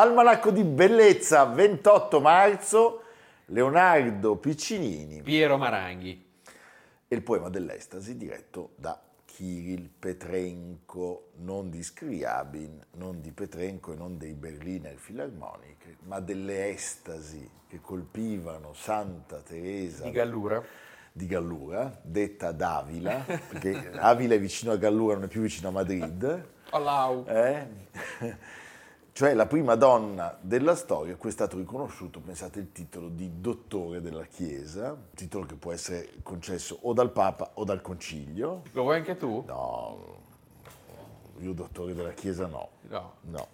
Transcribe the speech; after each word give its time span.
Almanacco 0.00 0.52
di 0.52 0.62
bellezza, 0.62 1.44
28 1.44 2.20
marzo, 2.20 3.02
Leonardo 3.46 4.36
Piccinini. 4.36 5.22
Piero 5.22 5.58
Maranghi. 5.58 6.24
E 7.08 7.16
il 7.16 7.22
poema 7.22 7.48
dell'estasi 7.48 8.16
diretto 8.16 8.74
da 8.76 8.96
Kirill 9.24 9.90
Petrenko, 9.98 11.30
non 11.38 11.68
di 11.68 11.82
Scriabin, 11.82 12.80
non 12.92 13.20
di 13.20 13.32
Petrenko 13.32 13.92
e 13.92 13.96
non 13.96 14.18
dei 14.18 14.34
Berliner 14.34 14.94
Philharmonic, 14.94 15.96
ma 16.04 16.20
delle 16.20 16.68
estasi 16.68 17.50
che 17.66 17.80
colpivano 17.80 18.74
Santa 18.74 19.40
Teresa 19.40 20.04
di 20.04 20.12
Gallura, 20.12 20.62
di 21.10 21.26
Gallura 21.26 22.00
detta 22.02 22.52
Davila, 22.52 23.24
perché 23.26 23.90
Avila 23.98 24.34
è 24.34 24.38
vicino 24.38 24.70
a 24.70 24.76
Gallura, 24.76 25.14
non 25.14 25.24
è 25.24 25.28
più 25.28 25.40
vicino 25.40 25.70
a 25.70 25.72
Madrid. 25.72 26.46
Allau. 26.70 27.24
Eh? 27.26 27.66
Cioè 29.18 29.34
la 29.34 29.46
prima 29.46 29.74
donna 29.74 30.38
della 30.40 30.76
storia, 30.76 31.16
cui 31.16 31.30
è 31.30 31.32
stato 31.32 31.56
riconosciuto, 31.56 32.20
pensate, 32.20 32.60
il 32.60 32.70
titolo 32.70 33.08
di 33.08 33.40
dottore 33.40 34.00
della 34.00 34.22
Chiesa, 34.26 34.96
titolo 35.12 35.44
che 35.44 35.56
può 35.56 35.72
essere 35.72 36.08
concesso 36.22 36.78
o 36.82 36.92
dal 36.92 37.10
Papa 37.10 37.50
o 37.54 37.64
dal 37.64 37.80
Concilio. 37.80 38.62
Lo 38.70 38.82
vuoi 38.82 38.98
anche 38.98 39.16
tu? 39.16 39.42
No, 39.44 40.18
io 41.40 41.52
dottore 41.52 41.94
della 41.94 42.12
Chiesa 42.12 42.46
no. 42.46 42.68
No. 42.82 43.14
No. 43.22 43.48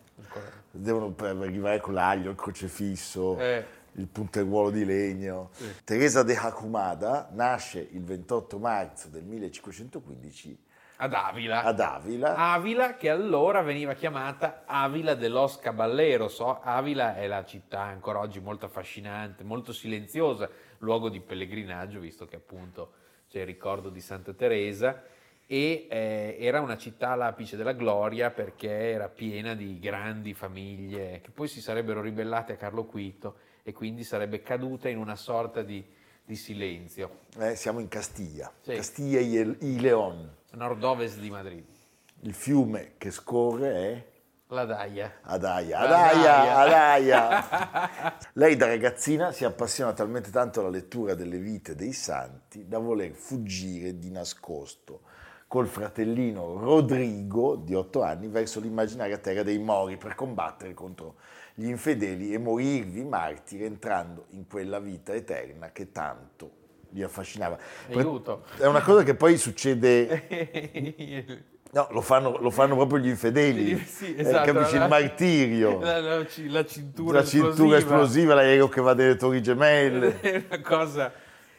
Devono 0.71 1.15
arrivare 1.17 1.81
con 1.81 1.95
l'aglio, 1.95 2.29
il 2.29 2.37
crocefisso, 2.37 3.39
eh. 3.39 3.65
il 3.93 4.07
punteruolo 4.07 4.69
di 4.69 4.85
legno. 4.85 5.49
Sì. 5.53 5.65
Teresa 5.83 6.23
de 6.23 6.37
Hacumada 6.37 7.31
nasce 7.33 7.89
il 7.91 8.05
28 8.05 8.59
marzo 8.59 9.09
del 9.09 9.25
1515 9.25 10.59
ad 10.97 11.13
Avila. 11.13 11.63
Ad 11.63 11.81
Avila. 11.81 12.37
Avila 12.37 12.97
che 12.97 13.11
allora 13.11 13.63
veniva 13.63 13.95
chiamata 13.95 14.63
Avila 14.67 15.15
de 15.15 15.29
los 15.29 15.59
Caballeros. 15.59 16.41
Avila 16.41 17.17
è 17.17 17.27
la 17.27 17.45
città 17.45 17.81
ancora 17.81 18.21
oggi 18.21 18.41
molto 18.41 18.67
affascinante, 18.67 19.43
molto 19.43 19.73
silenziosa, 19.73 20.49
luogo 20.79 21.09
di 21.09 21.21
pellegrinaggio, 21.21 21.99
visto 21.99 22.27
che 22.27 22.37
appunto 22.37 22.93
c'è 23.29 23.41
il 23.41 23.47
ricordo 23.47 23.91
di 23.91 24.01
Santa 24.01 24.33
Teresa 24.33 25.03
e 25.47 25.87
eh, 25.91 26.37
era 26.39 26.61
una 26.61 26.77
città 26.77 27.11
all'apice 27.11 27.57
della 27.57 27.73
gloria 27.73 28.31
perché 28.31 28.71
era 28.71 29.09
piena 29.09 29.55
di 29.55 29.79
grandi 29.79 30.33
famiglie 30.33 31.21
che 31.21 31.31
poi 31.31 31.49
si 31.49 31.61
sarebbero 31.61 32.01
ribellate 32.01 32.55
a 32.55 32.57
Carlo 32.57 32.85
V 32.85 33.33
e 33.63 33.73
quindi 33.73 34.05
sarebbe 34.05 34.41
caduta 34.41 34.89
in 34.89 34.97
una 34.97 35.17
sorta 35.17 35.63
di, 35.63 35.85
di 36.25 36.37
silenzio. 36.37 37.23
Eh, 37.39 37.57
siamo 37.57 37.81
in 37.81 37.89
Castiglia, 37.89 38.51
sì. 38.61 38.75
Castiglia 38.75 39.21
y 39.21 39.81
León 39.81 40.43
nord-ovest 40.55 41.19
di 41.19 41.31
Madrid. 41.31 41.65
Il 42.21 42.35
fiume 42.35 42.95
che 42.97 43.11
scorre 43.11 43.73
è? 43.75 44.13
La 44.49 44.65
Daia. 44.65 45.21
Adaia, 45.23 45.79
Adaia, 45.79 46.57
Adaia. 46.57 48.19
Lei 48.35 48.57
da 48.57 48.67
ragazzina 48.67 49.33
si 49.33 49.45
appassiona 49.45 49.93
talmente 49.93 50.31
tanto 50.31 50.61
alla 50.61 50.69
lettura 50.69 51.15
delle 51.15 51.39
vite 51.39 51.75
dei 51.75 51.93
santi 51.93 52.69
da 52.69 52.79
voler 52.79 53.13
fuggire 53.13 53.99
di 53.99 54.11
nascosto 54.11 55.01
col 55.49 55.67
fratellino 55.67 56.59
Rodrigo 56.59 57.57
di 57.57 57.75
otto 57.75 58.03
anni 58.03 58.29
verso 58.29 58.61
l'immaginaria 58.61 59.19
terra 59.19 59.43
dei 59.43 59.59
Mori 59.59 59.97
per 59.97 60.15
combattere 60.15 60.75
contro 60.75 61.17
gli 61.55 61.69
infedeli 61.69 62.33
e 62.33 62.39
morirvi 62.39 63.05
martiri 63.05 63.65
entrando 63.65 64.27
in 64.31 64.47
quella 64.47 64.79
vita 64.79 65.15
eterna 65.15 65.71
che 65.71 65.93
tanto 65.93 66.63
li 66.95 67.03
affascinava. 67.03 67.59
Aiuto. 67.93 68.45
È 68.57 68.67
una 68.67 68.81
cosa 68.81 69.03
che 69.03 69.15
poi 69.15 69.37
succede... 69.37 71.45
No, 71.75 71.89
lo 71.91 72.03
fanno, 72.03 72.39
lo 72.39 72.51
fanno, 72.51 72.77
proprio 72.77 73.01
gli 73.01 73.09
infedeli, 73.09 73.77
sì, 73.79 74.15
esatto, 74.17 74.49
eh, 74.49 74.53
capisci? 74.53 74.77
La, 74.77 74.85
il 74.85 74.91
martirio, 74.91 75.81
la, 75.83 75.99
la, 75.99 76.19
la 76.19 76.65
cintura, 76.65 77.19
la 77.19 77.25
cintura 77.25 77.79
esplosiva, 77.79 78.35
l'aereo 78.35 78.69
che 78.69 78.81
va 78.81 78.95
delle 78.95 79.17
torri 79.17 79.43
gemelle. 79.43 80.19
È 80.23 80.45
una 80.49 80.61
cosa... 80.61 81.13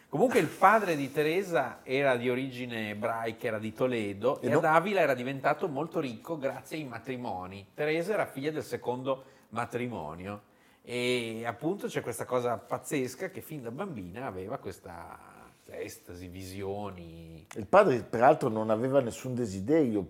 Comunque 0.08 0.40
il 0.40 0.48
padre 0.48 0.96
di 0.96 1.12
Teresa 1.12 1.80
era 1.84 2.16
di 2.16 2.30
origine 2.30 2.92
ebraica, 2.92 3.48
era 3.48 3.60
di 3.60 3.74
Toledo 3.74 4.40
e, 4.40 4.48
e 4.48 4.52
no... 4.52 4.60
ad 4.60 4.64
Avila 4.64 5.02
era 5.02 5.14
diventato 5.14 5.68
molto 5.68 6.00
ricco 6.00 6.38
grazie 6.38 6.78
ai 6.78 6.86
matrimoni. 6.86 7.68
Teresa 7.74 8.14
era 8.14 8.26
figlia 8.26 8.52
del 8.52 8.64
secondo 8.64 9.26
matrimonio 9.50 10.44
e 10.86 11.44
appunto 11.46 11.88
c'è 11.88 12.02
questa 12.02 12.26
cosa 12.26 12.58
pazzesca 12.58 13.30
che 13.30 13.42
fin 13.42 13.64
da 13.64 13.72
bambina 13.72 14.28
aveva 14.28 14.60
questa 14.60 15.34
estasi, 15.68 16.28
visioni. 16.28 17.46
Il 17.56 17.66
padre 17.66 18.04
peraltro 18.04 18.50
non 18.50 18.70
aveva 18.70 19.02
nessun 19.02 19.34
desiderio 19.34 20.08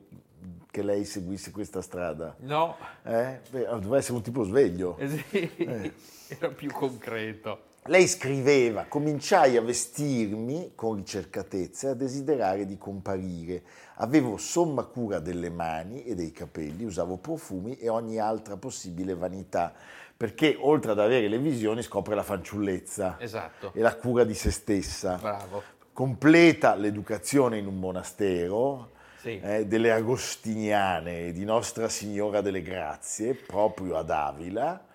che 0.69 0.83
lei 0.83 1.05
seguisse 1.05 1.51
questa 1.51 1.81
strada. 1.81 2.35
No. 2.39 2.75
Eh? 3.03 3.39
Doveva 3.49 3.97
essere 3.97 4.17
un 4.17 4.21
tipo 4.21 4.43
sveglio. 4.43 4.97
Eh 4.97 5.07
sì, 5.07 5.55
eh. 5.55 5.93
era 6.27 6.49
più 6.49 6.69
concreto. 6.71 7.73
Lei 7.87 8.07
scriveva, 8.07 8.85
cominciai 8.85 9.57
a 9.57 9.61
vestirmi 9.61 10.71
con 10.73 10.95
ricercatezza 10.95 11.87
e 11.87 11.91
a 11.91 11.93
desiderare 11.93 12.65
di 12.65 12.79
comparire. 12.79 13.61
Avevo 13.97 14.37
somma 14.37 14.83
cura 14.85 15.19
delle 15.19 15.51
mani 15.51 16.03
e 16.03 16.15
dei 16.15 16.31
capelli, 16.31 16.83
usavo 16.83 17.17
profumi 17.17 17.77
e 17.77 17.87
ogni 17.87 18.17
altra 18.17 18.57
possibile 18.57 19.13
vanità 19.13 19.73
perché 20.17 20.55
oltre 20.57 20.91
ad 20.91 20.99
avere 20.99 21.27
le 21.27 21.37
visioni 21.37 21.81
scopre 21.81 22.15
la 22.15 22.23
fanciullezza 22.23 23.17
esatto. 23.19 23.71
e 23.73 23.81
la 23.81 23.95
cura 23.95 24.23
di 24.23 24.33
se 24.33 24.49
stessa. 24.49 25.17
Bravo. 25.17 25.61
Completa 25.91 26.75
l'educazione 26.75 27.57
in 27.57 27.67
un 27.67 27.79
monastero 27.79 28.91
sì. 29.17 29.39
eh, 29.39 29.65
delle 29.65 29.91
Agostiniane 29.91 31.31
di 31.31 31.43
Nostra 31.43 31.89
Signora 31.89 32.41
delle 32.41 32.61
Grazie, 32.61 33.33
proprio 33.33 33.97
ad 33.97 34.09
Avila, 34.09 34.85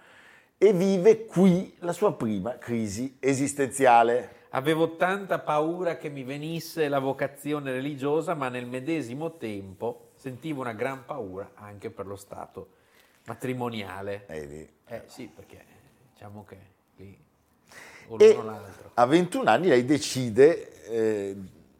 e 0.56 0.72
vive 0.72 1.26
qui 1.26 1.74
la 1.80 1.92
sua 1.92 2.14
prima 2.14 2.56
crisi 2.58 3.16
esistenziale. 3.20 4.38
Avevo 4.50 4.96
tanta 4.96 5.38
paura 5.38 5.96
che 5.96 6.08
mi 6.08 6.24
venisse 6.24 6.88
la 6.88 6.98
vocazione 6.98 7.72
religiosa, 7.72 8.34
ma 8.34 8.48
nel 8.48 8.66
medesimo 8.66 9.36
tempo 9.36 10.10
sentivo 10.14 10.62
una 10.62 10.72
gran 10.72 11.04
paura 11.04 11.52
anche 11.54 11.90
per 11.90 12.06
lo 12.06 12.16
stato 12.16 12.78
matrimoniale. 13.30 14.24
Eh, 14.26 14.68
eh 14.86 15.02
sì, 15.06 15.30
perché 15.32 15.64
diciamo 16.12 16.44
che 16.44 16.56
lì 16.96 17.16
e 18.18 18.34
l'altro. 18.42 18.90
A 18.94 19.06
21 19.06 19.48
anni 19.48 19.68
lei 19.68 19.84
decide, 19.84 20.84
eh, 20.86 21.36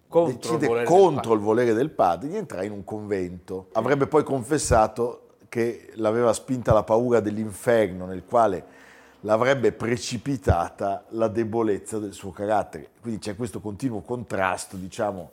contro, 0.07 0.57
decide 0.57 0.81
il, 0.81 0.87
contro 0.87 1.35
il 1.35 1.41
volere 1.41 1.73
del 1.73 1.91
padre 1.91 2.29
di 2.29 2.37
entrare 2.37 2.67
in 2.67 2.73
un 2.73 2.85
convento. 2.85 3.69
Avrebbe 3.73 4.07
poi 4.07 4.23
confessato 4.23 5.27
che 5.49 5.91
l'aveva 5.95 6.33
spinta 6.33 6.73
la 6.73 6.85
paura 6.85 7.19
dell'inferno 7.19 8.07
nel 8.07 8.25
quale 8.25 8.79
l'avrebbe 9.23 9.73
precipitata 9.73 11.05
la 11.09 11.27
debolezza 11.27 11.99
del 11.99 12.13
suo 12.13 12.31
carattere. 12.31 12.91
Quindi 13.01 13.19
c'è 13.19 13.35
questo 13.35 13.59
continuo 13.61 14.03
contrasto, 14.03 14.77
diciamo, 14.77 15.33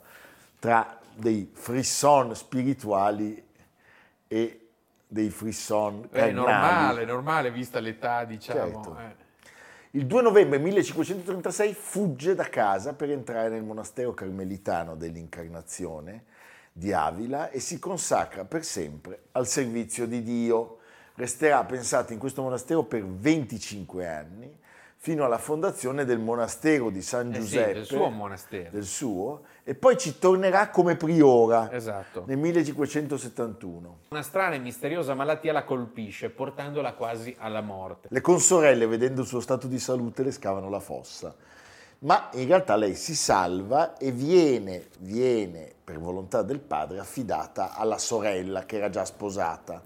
tra 0.58 0.98
dei 1.14 1.48
frisson 1.52 2.34
spirituali 2.34 3.40
e 4.26 4.67
dei 5.08 5.30
frisson 5.30 6.06
È 6.10 6.30
normale, 6.30 7.06
normale 7.06 7.50
vista 7.50 7.80
l'età, 7.80 8.24
diciamo. 8.24 8.60
Certo. 8.60 8.98
eh. 8.98 9.26
Il 9.92 10.06
2 10.06 10.20
novembre 10.20 10.58
1536 10.58 11.72
fugge 11.72 12.34
da 12.34 12.44
casa 12.44 12.92
per 12.92 13.10
entrare 13.10 13.48
nel 13.48 13.62
monastero 13.62 14.12
carmelitano 14.12 14.94
dell'Incarnazione 14.96 16.24
di 16.70 16.92
Avila 16.92 17.48
e 17.48 17.58
si 17.58 17.78
consacra 17.78 18.44
per 18.44 18.64
sempre 18.64 19.22
al 19.32 19.46
servizio 19.46 20.06
di 20.06 20.22
Dio. 20.22 20.80
Resterà, 21.14 21.64
pensate, 21.64 22.12
in 22.12 22.18
questo 22.18 22.42
monastero 22.42 22.84
per 22.84 23.04
25 23.04 24.06
anni, 24.06 24.56
fino 25.00 25.24
alla 25.24 25.38
fondazione 25.38 26.04
del 26.04 26.18
monastero 26.18 26.90
di 26.90 27.02
San 27.02 27.30
Eh 27.30 27.34
sì, 27.34 27.40
Giuseppe. 27.40 27.72
del 27.74 27.84
suo 27.84 28.08
monastero. 28.10 28.68
del 28.70 28.84
suo, 28.84 29.42
e 29.62 29.74
poi 29.76 29.96
ci 29.96 30.18
tornerà 30.18 30.70
come 30.70 30.96
priora 30.96 31.70
Esatto. 31.72 32.24
nel 32.26 32.36
1571. 32.36 33.98
Una 34.10 34.22
strana 34.22 34.56
e 34.56 34.58
misteriosa 34.58 35.14
malattia 35.14 35.52
la 35.52 35.62
colpisce, 35.64 36.30
portandola 36.30 36.94
quasi 36.94 37.34
alla 37.38 37.60
morte. 37.60 38.08
Le 38.10 38.20
consorelle, 38.20 38.86
vedendo 38.86 39.20
il 39.20 39.26
suo 39.28 39.40
stato 39.40 39.68
di 39.68 39.78
salute, 39.78 40.24
le 40.24 40.32
scavano 40.32 40.68
la 40.68 40.80
fossa. 40.80 41.32
Ma 42.00 42.28
in 42.34 42.46
realtà 42.46 42.74
lei 42.76 42.94
si 42.94 43.14
salva 43.14 43.96
e 43.98 44.10
viene, 44.10 44.86
viene, 44.98 45.72
per 45.82 45.98
volontà 46.00 46.42
del 46.42 46.60
padre, 46.60 46.98
affidata 46.98 47.74
alla 47.74 47.98
sorella 47.98 48.64
che 48.64 48.76
era 48.76 48.88
già 48.90 49.04
sposata. 49.04 49.82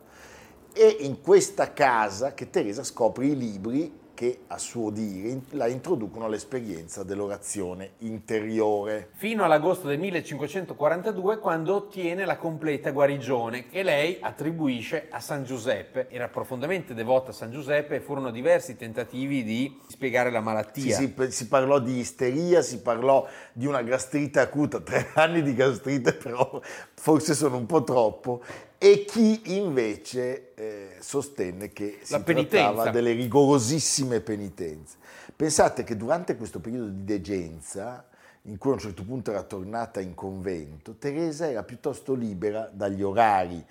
E 0.74 0.96
in 1.00 1.20
questa 1.20 1.72
casa 1.74 2.32
che 2.32 2.48
Teresa 2.48 2.82
scopre 2.82 3.26
i 3.26 3.36
libri 3.36 4.00
che, 4.14 4.40
a 4.48 4.58
suo 4.58 4.90
dire, 4.90 5.40
la 5.50 5.66
introducono 5.68 6.26
all'esperienza 6.26 7.02
dell'orazione 7.02 7.92
interiore. 7.98 9.10
Fino 9.14 9.44
all'agosto 9.44 9.88
del 9.88 9.98
1542, 9.98 11.38
quando 11.38 11.74
ottiene 11.76 12.24
la 12.24 12.36
completa 12.36 12.90
guarigione 12.90 13.68
che 13.68 13.82
lei 13.82 14.18
attribuisce 14.20 15.08
a 15.10 15.20
San 15.20 15.44
Giuseppe. 15.44 16.08
Era 16.10 16.28
profondamente 16.28 16.94
devota 16.94 17.30
a 17.30 17.34
San 17.34 17.50
Giuseppe 17.50 17.96
e 17.96 18.00
furono 18.00 18.30
diversi 18.30 18.76
tentativi 18.76 19.42
di 19.44 19.80
spiegare 19.88 20.30
la 20.30 20.38
Sì, 20.38 20.44
malattia. 20.44 20.96
si, 20.96 21.14
si 21.28 21.48
parlò 21.48 21.78
di 21.78 21.98
isteria, 21.98 22.62
si 22.62 22.80
parlò 22.80 23.26
di 23.52 23.66
una 23.66 23.82
gastrite 23.82 24.40
acuta, 24.40 24.80
tre 24.82 25.08
anni 25.14 25.42
di 25.42 25.54
gastrite 25.54 26.12
però 26.14 26.60
forse 26.94 27.34
sono 27.34 27.56
un 27.56 27.66
po' 27.66 27.82
troppo, 27.82 28.42
e 28.84 29.04
chi 29.04 29.56
invece 29.56 30.54
eh, 30.56 30.96
sostenne 30.98 31.72
che 31.72 32.00
si 32.02 32.20
trattava 32.20 32.90
delle 32.90 33.12
rigorosissime 33.12 34.18
penitenze. 34.18 34.96
Pensate 35.36 35.84
che 35.84 35.96
durante 35.96 36.34
questo 36.34 36.58
periodo 36.58 36.88
di 36.88 37.04
degenza, 37.04 38.04
in 38.42 38.58
cui 38.58 38.70
a 38.70 38.74
un 38.74 38.80
certo 38.80 39.04
punto 39.04 39.30
era 39.30 39.44
tornata 39.44 40.00
in 40.00 40.14
convento, 40.14 40.96
Teresa 40.96 41.48
era 41.48 41.62
piuttosto 41.62 42.14
libera 42.14 42.68
dagli 42.72 43.04
orari 43.04 43.64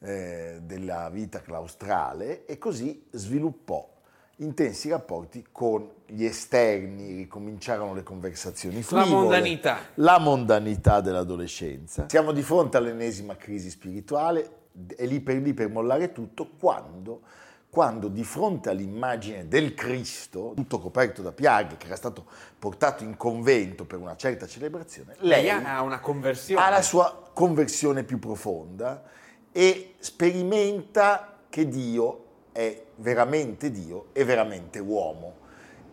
eh, 0.00 0.58
della 0.60 1.10
vita 1.10 1.40
claustrale 1.42 2.44
e 2.44 2.58
così 2.58 3.06
sviluppò 3.12 3.88
intensi 4.36 4.88
rapporti 4.90 5.46
con 5.50 5.88
gli 6.06 6.24
esterni, 6.24 7.14
ricominciarono 7.16 7.94
le 7.94 8.02
conversazioni 8.02 8.76
La 8.76 8.82
frivole, 8.82 9.08
mondanità. 9.10 9.78
la 9.94 10.18
mondanità 10.18 11.00
dell'adolescenza. 11.00 12.06
Siamo 12.08 12.32
di 12.32 12.42
fronte 12.42 12.76
all'ennesima 12.76 13.36
crisi 13.36 13.70
spirituale, 13.70 14.50
è 14.94 15.06
lì 15.06 15.20
per 15.20 15.36
lì 15.36 15.54
per 15.54 15.70
mollare 15.70 16.12
tutto, 16.12 16.50
quando, 16.58 17.22
quando 17.70 18.08
di 18.08 18.24
fronte 18.24 18.68
all'immagine 18.68 19.48
del 19.48 19.72
Cristo, 19.74 20.52
tutto 20.54 20.78
coperto 20.80 21.22
da 21.22 21.32
piaghe, 21.32 21.76
che 21.78 21.86
era 21.86 21.96
stato 21.96 22.26
portato 22.58 23.04
in 23.04 23.16
convento 23.16 23.84
per 23.86 23.98
una 23.98 24.16
certa 24.16 24.46
celebrazione, 24.46 25.14
Lei 25.20 25.44
lei 25.44 25.50
ha 25.50 25.80
una 25.80 25.98
conversione. 26.00 26.62
ha 26.62 26.68
la 26.68 26.82
sua 26.82 27.30
conversione 27.32 28.04
più 28.04 28.18
profonda 28.18 29.02
e 29.50 29.94
sperimenta 29.98 31.38
che 31.48 31.66
Dio 31.68 32.24
è 32.56 32.84
veramente 32.96 33.70
Dio 33.70 34.06
e 34.12 34.24
veramente 34.24 34.78
uomo. 34.78 35.34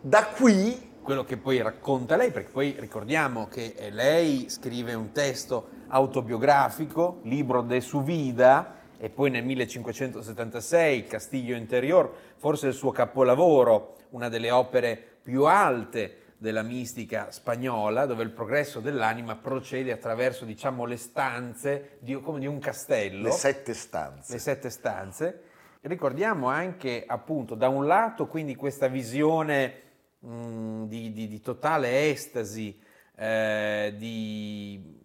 Da 0.00 0.28
qui 0.28 0.92
quello 1.02 1.22
che 1.22 1.36
poi 1.36 1.60
racconta 1.60 2.16
lei, 2.16 2.30
perché 2.30 2.50
poi 2.50 2.74
ricordiamo 2.78 3.46
che 3.48 3.74
eh, 3.76 3.90
lei 3.90 4.48
scrive 4.48 4.94
un 4.94 5.12
testo 5.12 5.68
autobiografico, 5.88 7.20
libro 7.24 7.60
de 7.60 7.82
su 7.82 8.02
vida, 8.02 8.76
e 8.96 9.10
poi 9.10 9.28
nel 9.28 9.44
1576 9.44 11.06
Castiglio 11.06 11.54
Interior, 11.54 12.10
forse 12.38 12.68
il 12.68 12.72
suo 12.72 12.90
capolavoro, 12.90 13.96
una 14.10 14.30
delle 14.30 14.50
opere 14.50 14.98
più 15.22 15.44
alte 15.44 16.20
della 16.38 16.62
mistica 16.62 17.30
spagnola, 17.30 18.06
dove 18.06 18.22
il 18.22 18.30
progresso 18.30 18.80
dell'anima 18.80 19.36
procede 19.36 19.92
attraverso, 19.92 20.46
diciamo, 20.46 20.86
le 20.86 20.96
stanze 20.96 21.98
di, 21.98 22.18
come 22.20 22.40
di 22.40 22.46
un 22.46 22.58
castello 22.58 23.24
le 23.24 23.32
sette 23.32 23.74
stanze. 23.74 24.32
le 24.32 24.38
sette 24.38 24.70
stanze. 24.70 25.42
Ricordiamo 25.86 26.48
anche, 26.48 27.04
appunto, 27.06 27.54
da 27.54 27.68
un 27.68 27.86
lato, 27.86 28.26
quindi 28.26 28.56
questa 28.56 28.86
visione 28.88 29.82
mh, 30.20 30.84
di, 30.84 31.12
di- 31.12 31.28
di 31.28 31.40
totale 31.42 32.08
estasi, 32.08 32.80
eh, 33.14 33.92
di 33.94 35.02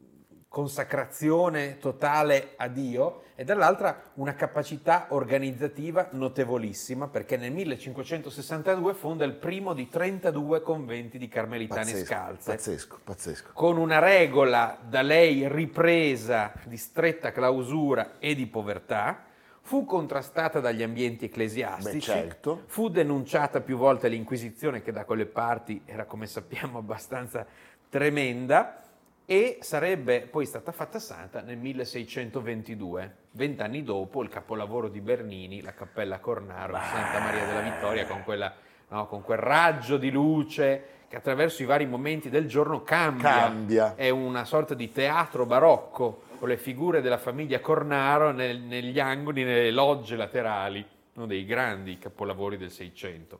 consacrazione 0.47 1.79
totale 1.79 2.53
a 2.55 2.69
Dio, 2.69 3.23
e 3.35 3.43
dall'altra 3.43 4.01
una 4.15 4.35
capacità 4.35 5.07
organizzativa 5.09 6.07
notevolissima, 6.11 7.09
perché 7.09 7.35
nel 7.35 7.51
1562 7.51 8.93
fonda 8.93 9.25
il 9.25 9.33
primo 9.33 9.73
di 9.73 9.89
32 9.89 10.61
conventi 10.61 11.17
di 11.17 11.27
carmelitane 11.27 11.81
Pazzesco, 11.91 12.05
scalze 12.05 12.51
pazzesco, 12.51 12.99
pazzesco. 13.03 13.49
con 13.51 13.77
una 13.77 13.99
regola 13.99 14.77
da 14.81 15.01
lei 15.01 15.45
ripresa 15.49 16.53
di 16.63 16.77
stretta 16.77 17.33
clausura 17.33 18.17
e 18.19 18.33
di 18.33 18.47
povertà, 18.47 19.25
fu 19.69 19.85
contrastata 19.85 20.59
dagli 20.59 20.81
ambienti 20.81 21.25
ecclesiastici, 21.25 22.09
Beh, 22.09 22.17
certo. 22.21 22.63
fu 22.65 22.89
denunciata 22.89 23.61
più 23.61 23.77
volte 23.77 24.07
all'Inquisizione, 24.07 24.81
che 24.81 24.91
da 24.91 25.05
quelle 25.05 25.27
parti 25.27 25.83
era, 25.85 26.05
come 26.05 26.25
sappiamo, 26.25 26.79
abbastanza 26.81 27.45
tremenda, 27.87 28.81
e 29.27 29.59
sarebbe 29.61 30.21
poi 30.21 30.47
stata 30.47 30.71
fatta 30.71 30.97
santa 30.97 31.41
nel 31.41 31.59
1622, 31.59 33.15
vent'anni 33.33 33.83
dopo 33.83 34.23
il 34.23 34.29
capolavoro 34.29 34.89
di 34.89 35.01
Bernini, 35.01 35.61
la 35.61 35.75
Cappella 35.75 36.17
Cornaro 36.17 36.73
di 36.73 36.83
Santa 36.85 37.19
Maria 37.19 37.45
della 37.45 37.61
Vittoria, 37.61 38.07
con, 38.07 38.23
quella, 38.23 38.51
no, 38.87 39.05
con 39.05 39.21
quel 39.21 39.37
raggio 39.37 39.97
di 39.97 40.09
luce 40.09 40.98
che 41.09 41.15
attraverso 41.15 41.63
i 41.63 41.65
vari 41.65 41.87
momenti 41.87 42.29
del 42.29 42.47
giorno 42.47 42.83
cambia. 42.83 43.31
Cambia. 43.31 43.95
È 43.95 44.09
una 44.09 44.45
sorta 44.45 44.75
di 44.75 44.91
teatro 44.91 45.47
barocco 45.47 46.21
con 46.37 46.47
le 46.47 46.57
figure 46.57 47.01
della 47.01 47.17
famiglia 47.17 47.59
Cornaro 47.59 48.31
nel- 48.31 48.59
negli 48.61 48.99
angoli, 48.99 49.43
nelle 49.43 49.71
logge 49.71 50.15
laterali, 50.15 50.85
uno 51.15 51.25
dei 51.25 51.45
grandi 51.45 51.97
capolavori 51.97 52.57
del 52.57 52.69
Seicento. 52.69 53.39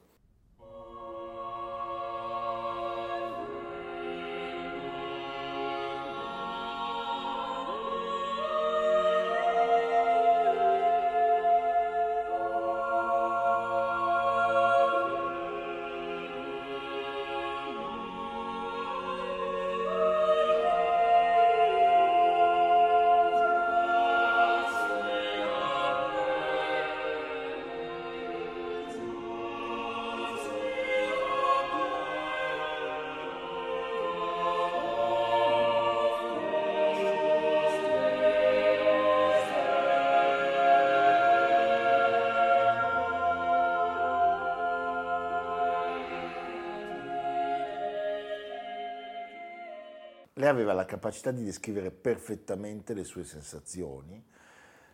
Lei 50.39 50.47
aveva 50.47 50.71
la 50.71 50.85
capacità 50.85 51.31
di 51.31 51.43
descrivere 51.43 51.91
perfettamente 51.91 52.93
le 52.93 53.03
sue 53.03 53.25
sensazioni, 53.25 54.23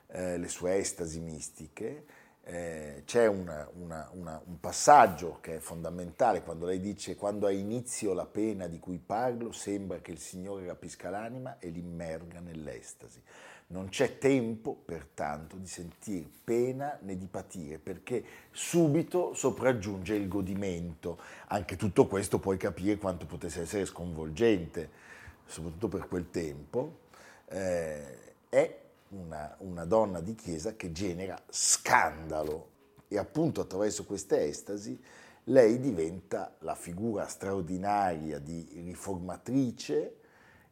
eh, 0.07 0.39
le 0.39 0.47
sue 0.47 0.77
estasi 0.77 1.19
mistiche. 1.19 2.05
Eh, 2.41 3.03
c'è 3.05 3.27
una- 3.27 3.69
una- 3.75 4.09
una- 4.13 4.41
un 4.43 4.59
passaggio 4.59 5.37
che 5.41 5.57
è 5.57 5.59
fondamentale 5.59 6.41
quando 6.41 6.65
lei 6.65 6.79
dice 6.79 7.15
quando 7.15 7.45
ha 7.45 7.51
inizio 7.51 8.13
la 8.13 8.25
pena 8.25 8.65
di 8.65 8.79
cui 8.79 8.97
parlo 8.97 9.51
sembra 9.51 9.99
che 9.99 10.09
il 10.09 10.17
Signore 10.17 10.65
rapisca 10.65 11.11
l'anima 11.11 11.59
e 11.59 11.69
l'immerga 11.69 12.39
nell'estasi. 12.39 13.21
Non 13.67 13.89
c'è 13.89 14.17
tempo, 14.17 14.73
pertanto, 14.73 15.57
di 15.57 15.67
sentire 15.67 16.27
pena 16.43 16.97
né 17.03 17.17
di 17.17 17.27
patire, 17.27 17.77
perché 17.77 18.23
subito 18.49 19.35
sopraggiunge 19.35 20.15
il 20.15 20.27
godimento. 20.27 21.19
Anche 21.49 21.75
tutto 21.75 22.07
questo 22.07 22.39
puoi 22.39 22.57
capire 22.57 22.97
quanto 22.97 23.27
potesse 23.27 23.61
essere 23.61 23.85
sconvolgente, 23.85 25.13
soprattutto 25.45 25.87
per 25.87 26.07
quel 26.07 26.29
tempo. 26.29 26.99
Eh, 27.47 28.33
è 28.49 28.79
una, 29.09 29.55
una 29.59 29.85
donna 29.85 30.19
di 30.19 30.35
chiesa 30.35 30.75
che 30.75 30.91
genera 30.91 31.41
scandalo 31.49 32.69
e 33.07 33.17
appunto 33.17 33.61
attraverso 33.61 34.03
queste 34.03 34.45
estasi 34.45 34.99
lei 35.45 35.79
diventa 35.79 36.55
la 36.59 36.75
figura 36.75 37.27
straordinaria 37.27 38.39
di 38.39 38.67
riformatrice 38.83 40.15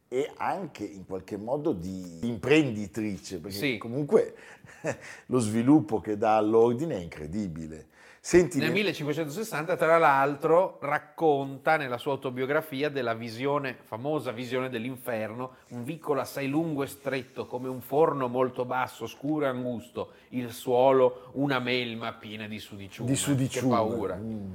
e 0.07 0.31
anche 0.37 0.83
in 0.83 1.05
qualche 1.05 1.37
modo 1.37 1.73
di 1.73 2.19
imprenditrice, 2.21 3.39
perché 3.39 3.57
sì. 3.57 3.77
comunque 3.77 4.35
lo 5.27 5.39
sviluppo 5.39 5.99
che 5.99 6.17
dà 6.17 6.37
all'ordine 6.37 6.95
è 6.95 6.99
incredibile. 7.01 7.87
Senti, 8.25 8.57
nel 8.57 8.71
1560, 8.71 9.75
tra 9.75 9.97
l'altro, 9.97 10.77
racconta 10.79 11.75
nella 11.75 11.97
sua 11.97 12.13
autobiografia 12.13 12.87
della 12.87 13.13
visione, 13.13 13.75
famosa 13.83 14.31
visione 14.31 14.69
dell'inferno, 14.69 15.55
un 15.71 15.83
vicolo 15.83 16.21
assai 16.21 16.47
lungo 16.47 16.83
e 16.83 16.87
stretto, 16.87 17.47
come 17.47 17.67
un 17.67 17.81
forno 17.81 18.29
molto 18.29 18.63
basso, 18.63 19.07
scuro 19.07 19.43
e 19.43 19.49
angusto, 19.49 20.11
il 20.29 20.53
suolo 20.53 21.31
una 21.33 21.59
melma 21.59 22.13
piena 22.13 22.47
di 22.47 22.59
sudiciume. 22.59 23.09
Di 23.09 23.15
sudiciume. 23.17 23.75
Che 23.75 23.81
paura. 23.83 24.15
Mm. 24.15 24.53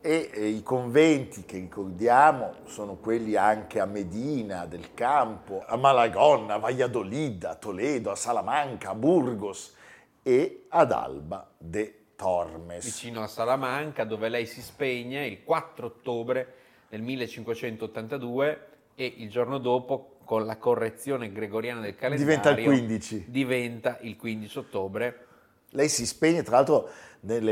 E, 0.00 0.30
e, 0.34 0.46
i 0.48 0.62
conventi 0.64 1.44
che 1.44 1.58
ricordiamo 1.58 2.54
sono 2.64 2.96
quelli 2.96 3.36
anche 3.36 3.78
a 3.78 3.86
Medina 3.86 4.66
del 4.66 4.94
Campo, 4.94 5.62
a 5.64 5.76
Malagonna, 5.76 6.54
a 6.54 6.58
Valladolid, 6.58 7.44
a 7.44 7.54
Toledo, 7.54 8.10
a 8.10 8.16
Salamanca, 8.16 8.90
a 8.90 8.94
Burgos 8.96 9.76
e 10.24 10.64
ad 10.70 10.90
Alba 10.90 11.48
de 11.56 11.98
Tormes. 12.16 12.84
Vicino 12.84 13.22
a 13.22 13.26
Salamanca, 13.26 14.04
dove 14.04 14.28
lei 14.28 14.46
si 14.46 14.62
spegne 14.62 15.26
il 15.26 15.42
4 15.42 15.86
ottobre 15.86 16.54
del 16.88 17.02
1582 17.02 18.66
e 18.94 19.14
il 19.18 19.28
giorno 19.30 19.58
dopo, 19.58 20.16
con 20.24 20.46
la 20.46 20.56
correzione 20.56 21.32
gregoriana 21.32 21.80
del 21.80 21.96
calendario, 21.96 22.24
diventa 22.24 22.50
il 22.58 22.64
15. 22.64 23.24
Diventa 23.28 23.98
il 24.00 24.16
15 24.16 24.58
ottobre. 24.58 25.26
Lei 25.70 25.88
si 25.88 26.06
spegne, 26.06 26.42
tra 26.42 26.56
l'altro, 26.56 26.88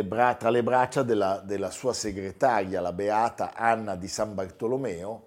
bra- 0.04 0.34
tra 0.34 0.50
le 0.50 0.62
braccia 0.62 1.02
della, 1.02 1.42
della 1.44 1.70
sua 1.70 1.92
segretaria, 1.92 2.80
la 2.80 2.92
beata 2.92 3.54
Anna 3.54 3.96
di 3.96 4.08
San 4.08 4.34
Bartolomeo, 4.34 5.24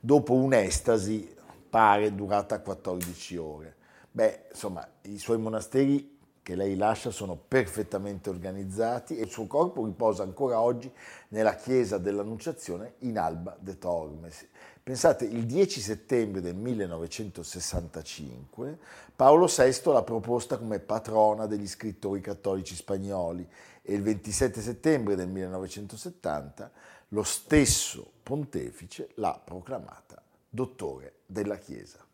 dopo 0.00 0.34
un'estasi 0.34 1.36
pare 1.68 2.14
durata 2.14 2.60
14 2.60 3.36
ore. 3.36 3.76
Beh, 4.10 4.46
insomma, 4.50 4.88
i 5.02 5.18
suoi 5.18 5.38
monasteri 5.38 6.18
che 6.50 6.56
lei 6.56 6.74
lascia 6.74 7.12
sono 7.12 7.36
perfettamente 7.36 8.28
organizzati 8.28 9.16
e 9.16 9.22
il 9.22 9.30
suo 9.30 9.46
corpo 9.46 9.84
riposa 9.84 10.24
ancora 10.24 10.60
oggi 10.60 10.92
nella 11.28 11.54
chiesa 11.54 11.96
dell'Annunciazione 11.96 12.94
in 13.00 13.18
Alba 13.18 13.56
de 13.60 13.78
Tormes. 13.78 14.48
Pensate, 14.82 15.26
il 15.26 15.46
10 15.46 15.80
settembre 15.80 16.40
del 16.40 16.56
1965 16.56 18.78
Paolo 19.14 19.46
VI 19.46 19.80
l'ha 19.92 20.02
proposta 20.02 20.58
come 20.58 20.80
patrona 20.80 21.46
degli 21.46 21.68
scrittori 21.68 22.20
cattolici 22.20 22.74
spagnoli 22.74 23.48
e 23.82 23.94
il 23.94 24.02
27 24.02 24.60
settembre 24.60 25.14
del 25.14 25.28
1970 25.28 26.68
lo 27.10 27.22
stesso 27.22 28.10
pontefice 28.24 29.10
l'ha 29.14 29.40
proclamata 29.44 30.20
dottore 30.48 31.18
della 31.26 31.58
Chiesa. 31.58 32.04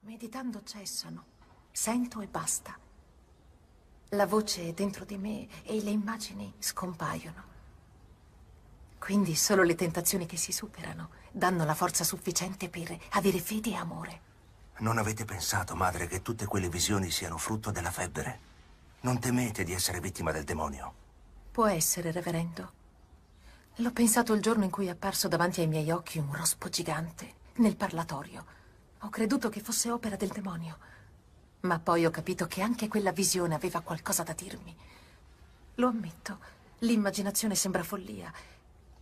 Meditando 0.00 0.62
cessano, 0.64 1.24
sento 1.72 2.20
e 2.20 2.26
basta 2.26 2.88
la 4.10 4.26
voce 4.26 4.68
è 4.68 4.72
dentro 4.72 5.04
di 5.04 5.16
me 5.16 5.46
e 5.62 5.80
le 5.80 5.90
immagini 5.90 6.52
scompaiono. 6.58 7.48
Quindi 8.98 9.36
solo 9.36 9.62
le 9.62 9.76
tentazioni 9.76 10.26
che 10.26 10.36
si 10.36 10.50
superano 10.52 11.10
danno 11.30 11.64
la 11.64 11.74
forza 11.74 12.02
sufficiente 12.02 12.68
per 12.68 12.96
avere 13.10 13.38
fede 13.38 13.70
e 13.70 13.74
amore. 13.76 14.20
Non 14.78 14.98
avete 14.98 15.24
pensato, 15.24 15.76
madre, 15.76 16.06
che 16.08 16.22
tutte 16.22 16.46
quelle 16.46 16.68
visioni 16.68 17.10
siano 17.10 17.38
frutto 17.38 17.70
della 17.70 17.90
febbre? 17.90 18.48
Non 19.02 19.20
temete 19.20 19.62
di 19.62 19.72
essere 19.72 20.00
vittima 20.00 20.32
del 20.32 20.44
demonio? 20.44 20.94
Può 21.52 21.66
essere, 21.66 22.10
reverendo. 22.10 22.72
L'ho 23.76 23.92
pensato 23.92 24.32
il 24.32 24.42
giorno 24.42 24.64
in 24.64 24.70
cui 24.70 24.86
è 24.86 24.90
apparso 24.90 25.28
davanti 25.28 25.60
ai 25.60 25.68
miei 25.68 25.90
occhi 25.90 26.18
un 26.18 26.34
rospo 26.34 26.68
gigante 26.68 27.34
nel 27.56 27.76
parlatorio. 27.76 28.44
Ho 29.00 29.08
creduto 29.08 29.48
che 29.48 29.60
fosse 29.60 29.90
opera 29.90 30.16
del 30.16 30.30
demonio. 30.30 30.78
Ma 31.60 31.78
poi 31.78 32.06
ho 32.06 32.10
capito 32.10 32.46
che 32.46 32.62
anche 32.62 32.88
quella 32.88 33.12
visione 33.12 33.54
aveva 33.54 33.80
qualcosa 33.80 34.22
da 34.22 34.32
dirmi. 34.32 34.74
Lo 35.74 35.88
ammetto, 35.88 36.38
l'immaginazione 36.80 37.54
sembra 37.54 37.82
follia 37.82 38.32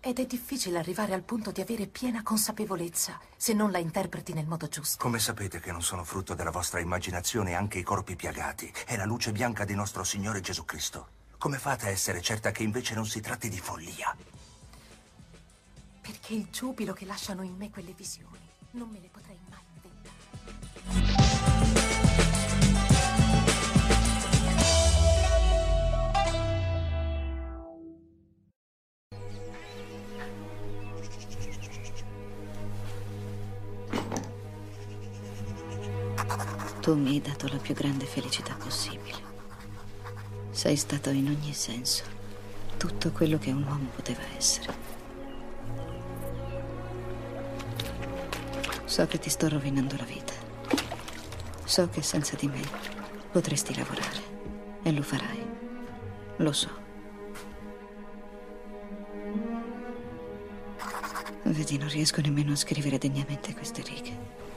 ed 0.00 0.20
è 0.20 0.26
difficile 0.26 0.78
arrivare 0.78 1.12
al 1.12 1.22
punto 1.22 1.50
di 1.50 1.60
avere 1.60 1.86
piena 1.86 2.22
consapevolezza 2.22 3.18
se 3.36 3.52
non 3.52 3.70
la 3.70 3.78
interpreti 3.78 4.32
nel 4.32 4.46
modo 4.46 4.68
giusto. 4.68 4.96
Come 4.98 5.18
sapete 5.18 5.60
che 5.60 5.72
non 5.72 5.82
sono 5.82 6.04
frutto 6.04 6.34
della 6.34 6.50
vostra 6.50 6.80
immaginazione 6.80 7.54
anche 7.54 7.78
i 7.78 7.82
corpi 7.82 8.14
piagati 8.14 8.72
e 8.86 8.96
la 8.96 9.04
luce 9.04 9.32
bianca 9.32 9.64
di 9.64 9.74
nostro 9.74 10.04
Signore 10.04 10.40
Gesù 10.40 10.64
Cristo? 10.64 11.16
Come 11.36 11.58
fate 11.58 11.86
a 11.86 11.90
essere 11.90 12.20
certa 12.20 12.50
che 12.52 12.62
invece 12.62 12.94
non 12.94 13.06
si 13.06 13.20
tratti 13.20 13.48
di 13.48 13.58
follia? 13.58 14.16
Perché 16.00 16.34
il 16.34 16.48
giubilo 16.50 16.92
che 16.92 17.04
lasciano 17.04 17.42
in 17.42 17.56
me 17.56 17.70
quelle 17.70 17.92
visioni 17.92 18.38
non 18.72 18.88
me 18.88 19.00
le 19.00 19.08
potrei 19.08 19.38
mai 19.47 19.47
Tu 36.88 36.95
mi 36.95 37.11
hai 37.11 37.21
dato 37.21 37.47
la 37.49 37.59
più 37.59 37.75
grande 37.75 38.07
felicità 38.07 38.54
possibile. 38.54 39.18
Sei 40.49 40.75
stato 40.75 41.11
in 41.11 41.26
ogni 41.26 41.52
senso 41.52 42.02
tutto 42.78 43.11
quello 43.11 43.37
che 43.37 43.50
un 43.50 43.62
uomo 43.62 43.90
poteva 43.95 44.23
essere. 44.35 44.75
So 48.87 49.07
che 49.07 49.18
ti 49.18 49.28
sto 49.28 49.50
rovinando 49.50 49.97
la 49.99 50.04
vita. 50.04 50.33
So 51.64 51.90
che 51.90 52.00
senza 52.00 52.37
di 52.37 52.49
me 52.49 52.62
potresti 53.33 53.76
lavorare 53.76 54.23
e 54.83 54.90
lo 54.90 55.02
farai. 55.02 55.47
Lo 56.37 56.52
so. 56.52 56.71
Vedi, 61.42 61.76
non 61.76 61.88
riesco 61.90 62.23
nemmeno 62.23 62.52
a 62.52 62.57
scrivere 62.57 62.97
degnamente 62.97 63.52
queste 63.52 63.83
righe. 63.83 64.47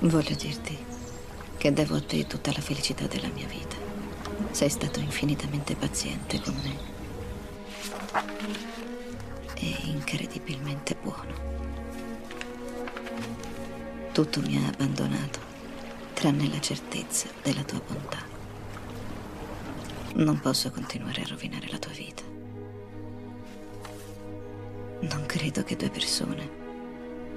Voglio 0.00 0.34
dirti 0.34 0.76
che 1.56 1.72
devo 1.72 1.96
a 1.96 2.02
te 2.02 2.26
tutta 2.26 2.52
la 2.52 2.60
felicità 2.60 3.06
della 3.06 3.28
mia 3.28 3.46
vita. 3.46 3.76
Sei 4.50 4.68
stato 4.68 5.00
infinitamente 5.00 5.74
paziente 5.74 6.38
con 6.40 6.54
me. 6.62 6.94
E 9.54 9.76
incredibilmente 9.84 10.96
buono. 11.02 11.34
Tutto 14.12 14.40
mi 14.42 14.58
ha 14.58 14.68
abbandonato, 14.68 15.38
tranne 16.12 16.48
la 16.48 16.60
certezza 16.60 17.28
della 17.42 17.62
tua 17.62 17.80
bontà. 17.86 18.22
Non 20.16 20.38
posso 20.40 20.70
continuare 20.70 21.22
a 21.22 21.26
rovinare 21.28 21.68
la 21.70 21.78
tua 21.78 21.92
vita. 21.92 22.22
Non 25.00 25.24
credo 25.26 25.62
che 25.64 25.76
due 25.76 25.90
persone 25.90 26.64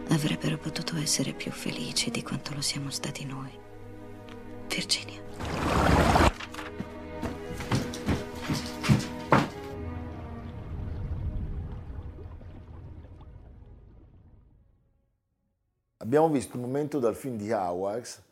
avrebbero 0.09 0.57
potuto 0.57 0.95
essere 0.97 1.33
più 1.33 1.51
felici 1.51 2.09
di 2.09 2.23
quanto 2.23 2.53
lo 2.53 2.61
siamo 2.61 2.89
stati 2.89 3.25
noi. 3.25 3.51
Virginia. 4.67 5.19
Abbiamo 15.97 16.29
visto 16.29 16.55
un 16.55 16.63
momento 16.63 16.97
dal 16.97 17.15
film 17.15 17.37
di 17.37 17.51
Howards, 17.51 18.23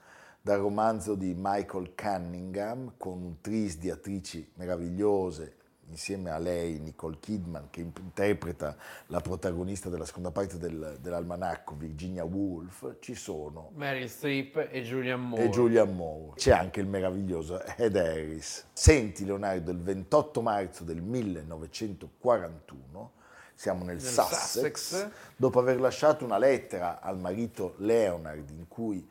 dal 0.42 0.60
romanzo 0.60 1.14
di 1.14 1.36
Michael 1.38 1.94
Cunningham, 1.96 2.94
con 2.98 3.22
un 3.22 3.42
tris 3.42 3.78
di 3.78 3.92
attrici 3.92 4.50
meravigliose 4.56 5.56
insieme 5.90 6.30
a 6.30 6.38
lei 6.38 6.80
Nicole 6.80 7.18
Kidman 7.20 7.70
che 7.70 7.82
interpreta 7.82 8.76
la 9.08 9.22
protagonista 9.22 9.90
della 9.90 10.06
seconda 10.06 10.32
parte 10.32 10.58
del, 10.58 10.98
dell'almanacco 11.00 11.76
Virginia 11.76 12.24
Woolf 12.24 12.98
ci 13.00 13.16
sono 13.16 13.72
Meryl 13.76 14.10
Streep 14.10 14.70
e 14.72 14.84
Julian 14.84 15.22
Moore. 15.22 15.44
e 15.44 15.50
Julian 15.50 15.96
Moore. 15.96 16.34
C'è 16.36 16.52
anche 16.52 16.80
il 16.80 16.88
meraviglioso 16.88 17.62
Ed 17.78 17.96
Harris. 17.96 18.66
Senti 18.74 19.26
Leonardo 19.26 19.72
il 19.72 19.82
28 19.82 20.42
marzo 20.42 20.84
del 20.84 21.02
1941 21.02 23.12
siamo 23.54 23.84
nel, 23.84 23.96
nel 23.96 24.06
Sussex, 24.06 24.52
Sussex, 24.52 25.10
dopo 25.36 25.60
aver 25.60 25.80
lasciato 25.80 26.24
una 26.24 26.38
lettera 26.38 27.02
al 27.02 27.18
marito 27.18 27.74
Leonard 27.78 28.50
in 28.52 28.68
cui 28.68 29.10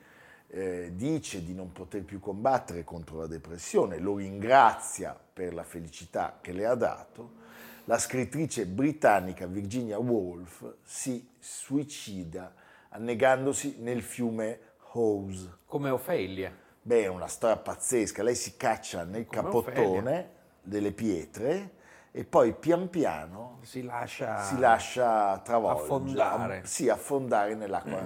eh, 0.49 0.93
dice 0.95 1.43
di 1.43 1.53
non 1.53 1.73
poter 1.73 2.05
più 2.05 2.21
combattere 2.21 2.85
contro 2.85 3.19
la 3.19 3.27
depressione, 3.27 3.99
lo 3.99 4.17
ringrazia 4.17 5.19
per 5.37 5.53
la 5.53 5.65
felicità 5.65 6.39
che 6.41 6.53
le 6.53 6.65
ha 6.65 6.75
dato, 6.75 7.45
la 7.85 7.99
scrittrice 7.99 8.65
britannica 8.65 9.47
Virginia 9.47 9.99
Woolf 9.99 10.77
si 10.83 11.29
suicida 11.39 12.55
annegandosi 12.89 13.77
nel 13.81 14.01
fiume 14.01 14.61
Hose. 14.93 15.59
Come 15.67 15.91
Ofelia. 15.91 16.57
Beh, 16.81 17.03
è 17.03 17.09
una 17.09 17.27
storia 17.27 17.59
pazzesca. 17.59 18.23
Lei 18.23 18.35
si 18.35 18.57
caccia 18.57 19.05
nel 19.05 19.27
Come 19.27 19.43
capottone 19.43 19.85
Ofelia. 19.85 20.31
delle 20.63 20.93
pietre 20.93 21.71
e 22.17 22.25
poi 22.25 22.55
pian 22.55 22.89
piano 22.89 23.59
Si 23.61 23.83
lascia, 23.83 24.41
si 24.41 24.59
lascia 24.59 25.39
travolgere. 25.41 25.85
Affondare. 25.85 26.61
Sì, 26.65 26.89
affondare 26.89 27.55
nell'acqua, 27.55 28.03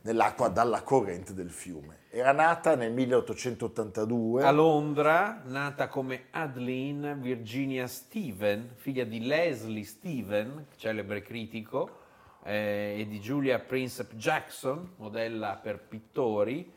nell'acqua 0.00 0.48
dalla 0.48 0.82
corrente 0.82 1.32
del 1.32 1.50
fiume. 1.50 1.98
Era 2.10 2.32
nata 2.32 2.74
nel 2.74 2.92
1882. 2.92 4.42
A 4.42 4.50
Londra, 4.50 5.42
nata 5.44 5.86
come 5.86 6.24
Adeline 6.30 7.14
Virginia 7.14 7.86
Steven, 7.86 8.72
figlia 8.74 9.04
di 9.04 9.24
Leslie 9.24 9.84
Steven, 9.84 10.66
celebre 10.76 11.22
critico, 11.22 11.98
eh, 12.42 12.96
e 12.98 13.06
di 13.06 13.20
Julia 13.20 13.60
Princep 13.60 14.14
Jackson, 14.14 14.94
modella 14.96 15.54
per 15.62 15.78
pittori. 15.78 16.68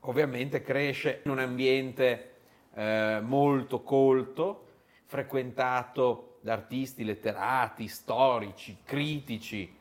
Ovviamente 0.00 0.60
cresce 0.60 1.22
in 1.24 1.30
un 1.30 1.38
ambiente 1.38 2.32
eh, 2.74 3.20
molto 3.22 3.82
colto, 3.82 4.66
frequentato 5.06 6.33
da 6.44 6.52
artisti 6.52 7.04
letterati, 7.04 7.88
storici, 7.88 8.76
critici, 8.84 9.74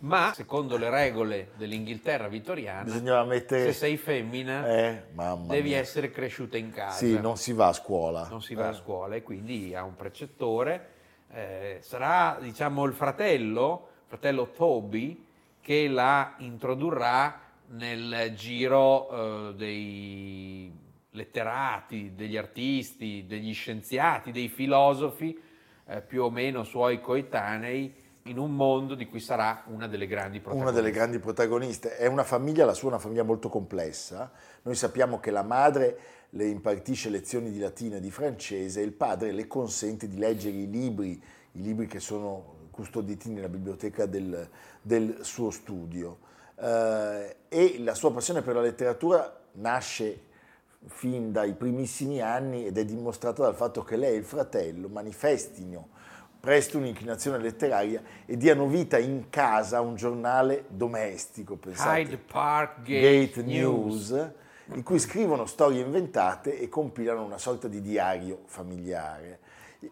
ma 0.00 0.34
secondo 0.34 0.76
le 0.76 0.90
regole 0.90 1.52
dell'Inghilterra 1.56 2.28
vittoriana, 2.28 3.24
mettere... 3.24 3.72
se 3.72 3.72
sei 3.72 3.96
femmina 3.96 4.68
Eh, 4.68 5.04
devi 5.46 5.70
mia. 5.70 5.78
essere 5.78 6.10
cresciuta 6.10 6.58
in 6.58 6.70
casa 6.72 6.98
Sì, 6.98 7.18
non 7.18 7.38
si 7.38 7.54
va 7.54 7.68
a 7.68 7.72
scuola. 7.72 8.28
non 8.28 8.42
si 8.42 8.54
va 8.54 8.66
a 8.66 8.72
Eh. 8.72 8.74
scuola 8.74 9.14
e 9.14 9.22
quindi 9.22 9.74
ha 9.74 9.82
un 9.82 9.96
precettore. 9.96 10.90
Eh, 11.32 11.78
sarà, 11.80 12.36
diciamo, 12.38 12.84
il 12.84 12.92
fratello, 12.92 13.88
fratello 14.04 14.50
Toby, 14.50 15.24
che 15.62 15.88
la 15.88 16.34
introdurrà 16.36 17.40
nel 17.68 18.34
giro 18.36 19.08
eh, 19.48 19.54
dei 19.54 20.70
letterati, 21.12 22.12
degli 22.14 22.36
artisti, 22.36 23.24
degli 23.26 23.54
scienziati, 23.54 24.32
dei 24.32 24.48
filosofi, 24.48 25.52
eh, 25.86 26.00
più 26.00 26.22
o 26.22 26.30
meno 26.30 26.64
suoi 26.64 27.00
coetanei, 27.00 28.02
in 28.26 28.38
un 28.38 28.54
mondo 28.54 28.94
di 28.94 29.06
cui 29.06 29.20
sarà 29.20 29.64
una 29.66 29.86
delle 29.86 30.06
grandi 30.06 30.38
Una 30.38 30.44
protagoniste. 30.44 30.80
delle 30.80 30.94
grandi 30.94 31.18
protagoniste. 31.18 31.96
È 31.96 32.06
una 32.06 32.24
famiglia, 32.24 32.64
la 32.64 32.72
sua 32.72 32.88
è 32.88 32.92
una 32.92 33.00
famiglia 33.00 33.22
molto 33.22 33.48
complessa. 33.50 34.30
Noi 34.62 34.74
sappiamo 34.74 35.20
che 35.20 35.30
la 35.30 35.42
madre 35.42 35.98
le 36.30 36.46
impartisce 36.46 37.10
lezioni 37.10 37.50
di 37.50 37.58
latino 37.58 37.96
e 37.96 38.00
di 38.00 38.10
francese 38.10 38.80
e 38.80 38.84
il 38.84 38.92
padre 38.92 39.30
le 39.30 39.46
consente 39.46 40.08
di 40.08 40.16
leggere 40.16 40.56
i 40.56 40.70
libri, 40.70 41.22
i 41.52 41.60
libri 41.60 41.86
che 41.86 42.00
sono 42.00 42.62
custoditi 42.70 43.30
nella 43.30 43.48
biblioteca 43.50 44.06
del, 44.06 44.48
del 44.80 45.18
suo 45.20 45.50
studio. 45.50 46.18
Eh, 46.56 47.36
e 47.48 47.76
la 47.80 47.94
sua 47.94 48.10
passione 48.10 48.40
per 48.40 48.54
la 48.54 48.62
letteratura 48.62 49.38
nasce 49.52 50.32
fin 50.86 51.32
dai 51.32 51.54
primissimi 51.54 52.20
anni 52.20 52.66
ed 52.66 52.78
è 52.78 52.84
dimostrata 52.84 53.42
dal 53.42 53.54
fatto 53.54 53.82
che 53.82 53.96
lei 53.96 54.14
e 54.14 54.18
il 54.18 54.24
fratello 54.24 54.88
manifestino 54.88 55.88
presto 56.44 56.76
un'inclinazione 56.76 57.38
letteraria 57.38 58.02
e 58.26 58.36
diano 58.36 58.66
vita 58.66 58.98
in 58.98 59.30
casa 59.30 59.78
a 59.78 59.80
un 59.80 59.94
giornale 59.94 60.66
domestico, 60.68 61.56
pensate, 61.56 62.00
Hyde 62.00 62.18
Park 62.18 62.82
Gate, 62.82 63.00
Gate 63.00 63.42
News. 63.44 64.10
News, 64.10 64.30
in 64.74 64.82
cui 64.82 64.98
scrivono 64.98 65.46
storie 65.46 65.80
inventate 65.80 66.60
e 66.60 66.68
compilano 66.68 67.24
una 67.24 67.38
sorta 67.38 67.66
di 67.66 67.80
diario 67.80 68.42
familiare. 68.44 69.38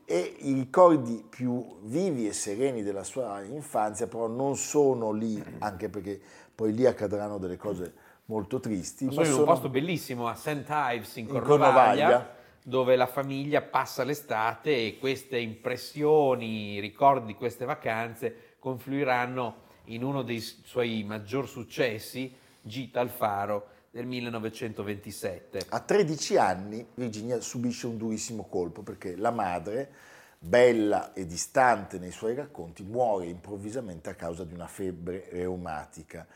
E 0.05 0.37
i 0.41 0.53
ricordi 0.53 1.25
più 1.27 1.79
vivi 1.85 2.29
e 2.29 2.35
sereni 2.35 2.83
della 2.83 3.05
sua 3.05 3.43
infanzia 3.43 4.07
però 4.07 4.27
non 4.27 4.55
sono 4.57 5.11
lì, 5.11 5.43
anche 5.61 5.89
perché 5.89 6.21
poi 6.55 6.75
lì 6.75 6.85
accadranno 6.85 7.39
delle 7.39 7.57
cose 7.57 7.95
molto 8.33 8.59
tristi. 8.59 9.11
Sono 9.13 9.27
in 9.27 9.33
un 9.35 9.45
posto 9.45 9.69
bellissimo 9.69 10.27
a 10.27 10.35
St. 10.35 10.65
Ives 10.69 11.17
in 11.17 11.25
In 11.25 11.31
Cornovaglia, 11.31 11.71
Cornovaglia. 11.71 12.37
dove 12.63 12.97
la 12.97 13.07
famiglia 13.07 13.61
passa 13.61 14.05
l'estate 14.05 14.75
e 14.75 14.99
queste 14.99 15.39
impressioni, 15.39 16.75
i 16.75 16.81
ricordi 16.81 17.27
di 17.27 17.35
queste 17.35 17.67
vacanze 17.67 18.55
confluiranno 18.59 19.71
in 19.87 20.03
uno 20.03 20.23
dei 20.23 20.41
suoi 20.41 21.05
maggior 21.05 21.47
successi, 21.47 22.35
Gita 22.65 23.01
al 23.01 23.11
faro 23.11 23.67
del 23.91 24.07
1927. 24.07 25.67
A 25.69 25.81
13 25.81 26.37
anni 26.37 26.87
Virginia 26.95 27.41
subisce 27.41 27.87
un 27.89 27.99
durissimo 27.99 28.47
colpo 28.49 28.83
perché 28.83 29.17
la 29.17 29.33
madre, 29.33 29.91
bella 30.39 31.13
e 31.13 31.27
distante 31.27 31.99
nei 31.99 32.13
suoi 32.13 32.35
racconti, 32.35 32.85
muore 32.85 33.27
improvvisamente 33.27 34.11
a 34.11 34.15
causa 34.15 34.45
di 34.45 34.55
una 34.55 34.69
febbre 34.69 35.29
reumatica 35.31 36.27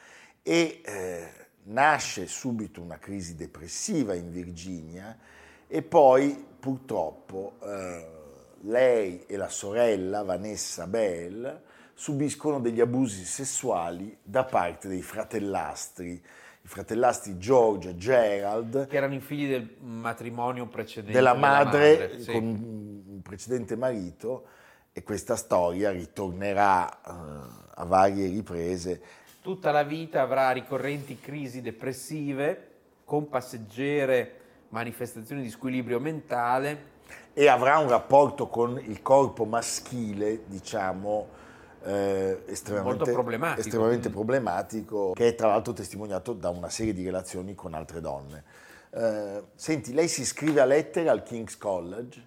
e 0.43 0.81
eh, 0.85 1.46
nasce 1.67 2.27
subito 2.27 2.81
una 2.81 2.99
crisi 2.99 3.35
depressiva 3.35 4.15
in 4.15 4.31
Virginia 4.31 5.17
e 5.67 5.83
poi 5.83 6.45
purtroppo 6.59 7.55
eh, 7.63 8.07
lei 8.63 9.25
e 9.27 9.37
la 9.37 9.49
sorella 9.49 10.23
Vanessa 10.23 10.87
Bell 10.87 11.63
subiscono 11.95 12.61
degli 12.61 12.81
abusi 12.81 13.25
sessuali 13.25 14.17
da 14.23 14.45
parte 14.45 14.87
dei 14.87 15.03
fratellastri, 15.03 16.11
i 16.13 16.69
fratellastri 16.69 17.39
George 17.39 17.91
e 17.91 17.97
Gerald, 17.97 18.87
Che 18.87 18.97
erano 18.97 19.15
i 19.15 19.21
figli 19.21 19.49
del 19.49 19.77
matrimonio 19.81 20.67
precedente 20.67 21.13
della 21.13 21.35
madre, 21.35 21.99
madre, 21.99 22.21
sì. 22.21 22.33
con 22.33 22.45
un 22.45 23.23
precedente 23.23 23.77
marito 23.77 24.47
e 24.93 25.03
questa 25.03 25.37
storia 25.37 25.91
ritornerà 25.91 26.89
eh, 26.91 27.11
a 27.75 27.85
varie 27.85 28.29
riprese. 28.29 29.25
Tutta 29.47 29.71
la 29.71 29.85
vita 29.85 30.23
avrà 30.23 30.51
ricorrenti 30.51 31.21
crisi 31.21 31.61
depressive, 31.61 32.71
con 33.05 33.29
passeggere 33.29 34.41
manifestazioni 34.71 35.41
di 35.41 35.51
squilibrio 35.51 36.01
mentale, 36.01 36.95
e 37.33 37.47
avrà 37.47 37.79
un 37.79 37.89
rapporto 37.89 38.49
con 38.49 38.77
il 38.85 39.03
corpo 39.03 39.45
maschile, 39.45 40.41
diciamo, 40.47 41.29
eh, 41.85 42.43
estremamente, 42.47 43.13
problematico. 43.13 43.61
estremamente 43.61 44.11
problematico, 44.11 45.13
che 45.13 45.29
è 45.29 45.35
tra 45.37 45.47
l'altro 45.47 45.73
testimoniato 45.73 46.33
da 46.33 46.49
una 46.49 46.69
serie 46.69 46.93
di 46.93 47.05
relazioni 47.05 47.55
con 47.55 47.75
altre 47.75 48.01
donne. 48.01 48.43
Eh, 48.91 49.45
senti, 49.55 49.95
lei 49.95 50.09
si 50.09 50.23
iscrive 50.23 50.61
a 50.61 50.65
lettere 50.65 51.09
al 51.09 51.23
King's 51.23 51.57
College 51.57 52.21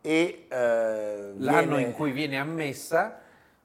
e 0.00 0.46
eh, 0.48 1.32
L'anno 1.38 1.74
viene- 1.74 1.82
in 1.82 1.92
cui 1.92 2.12
viene 2.12 2.38
ammessa 2.38 3.21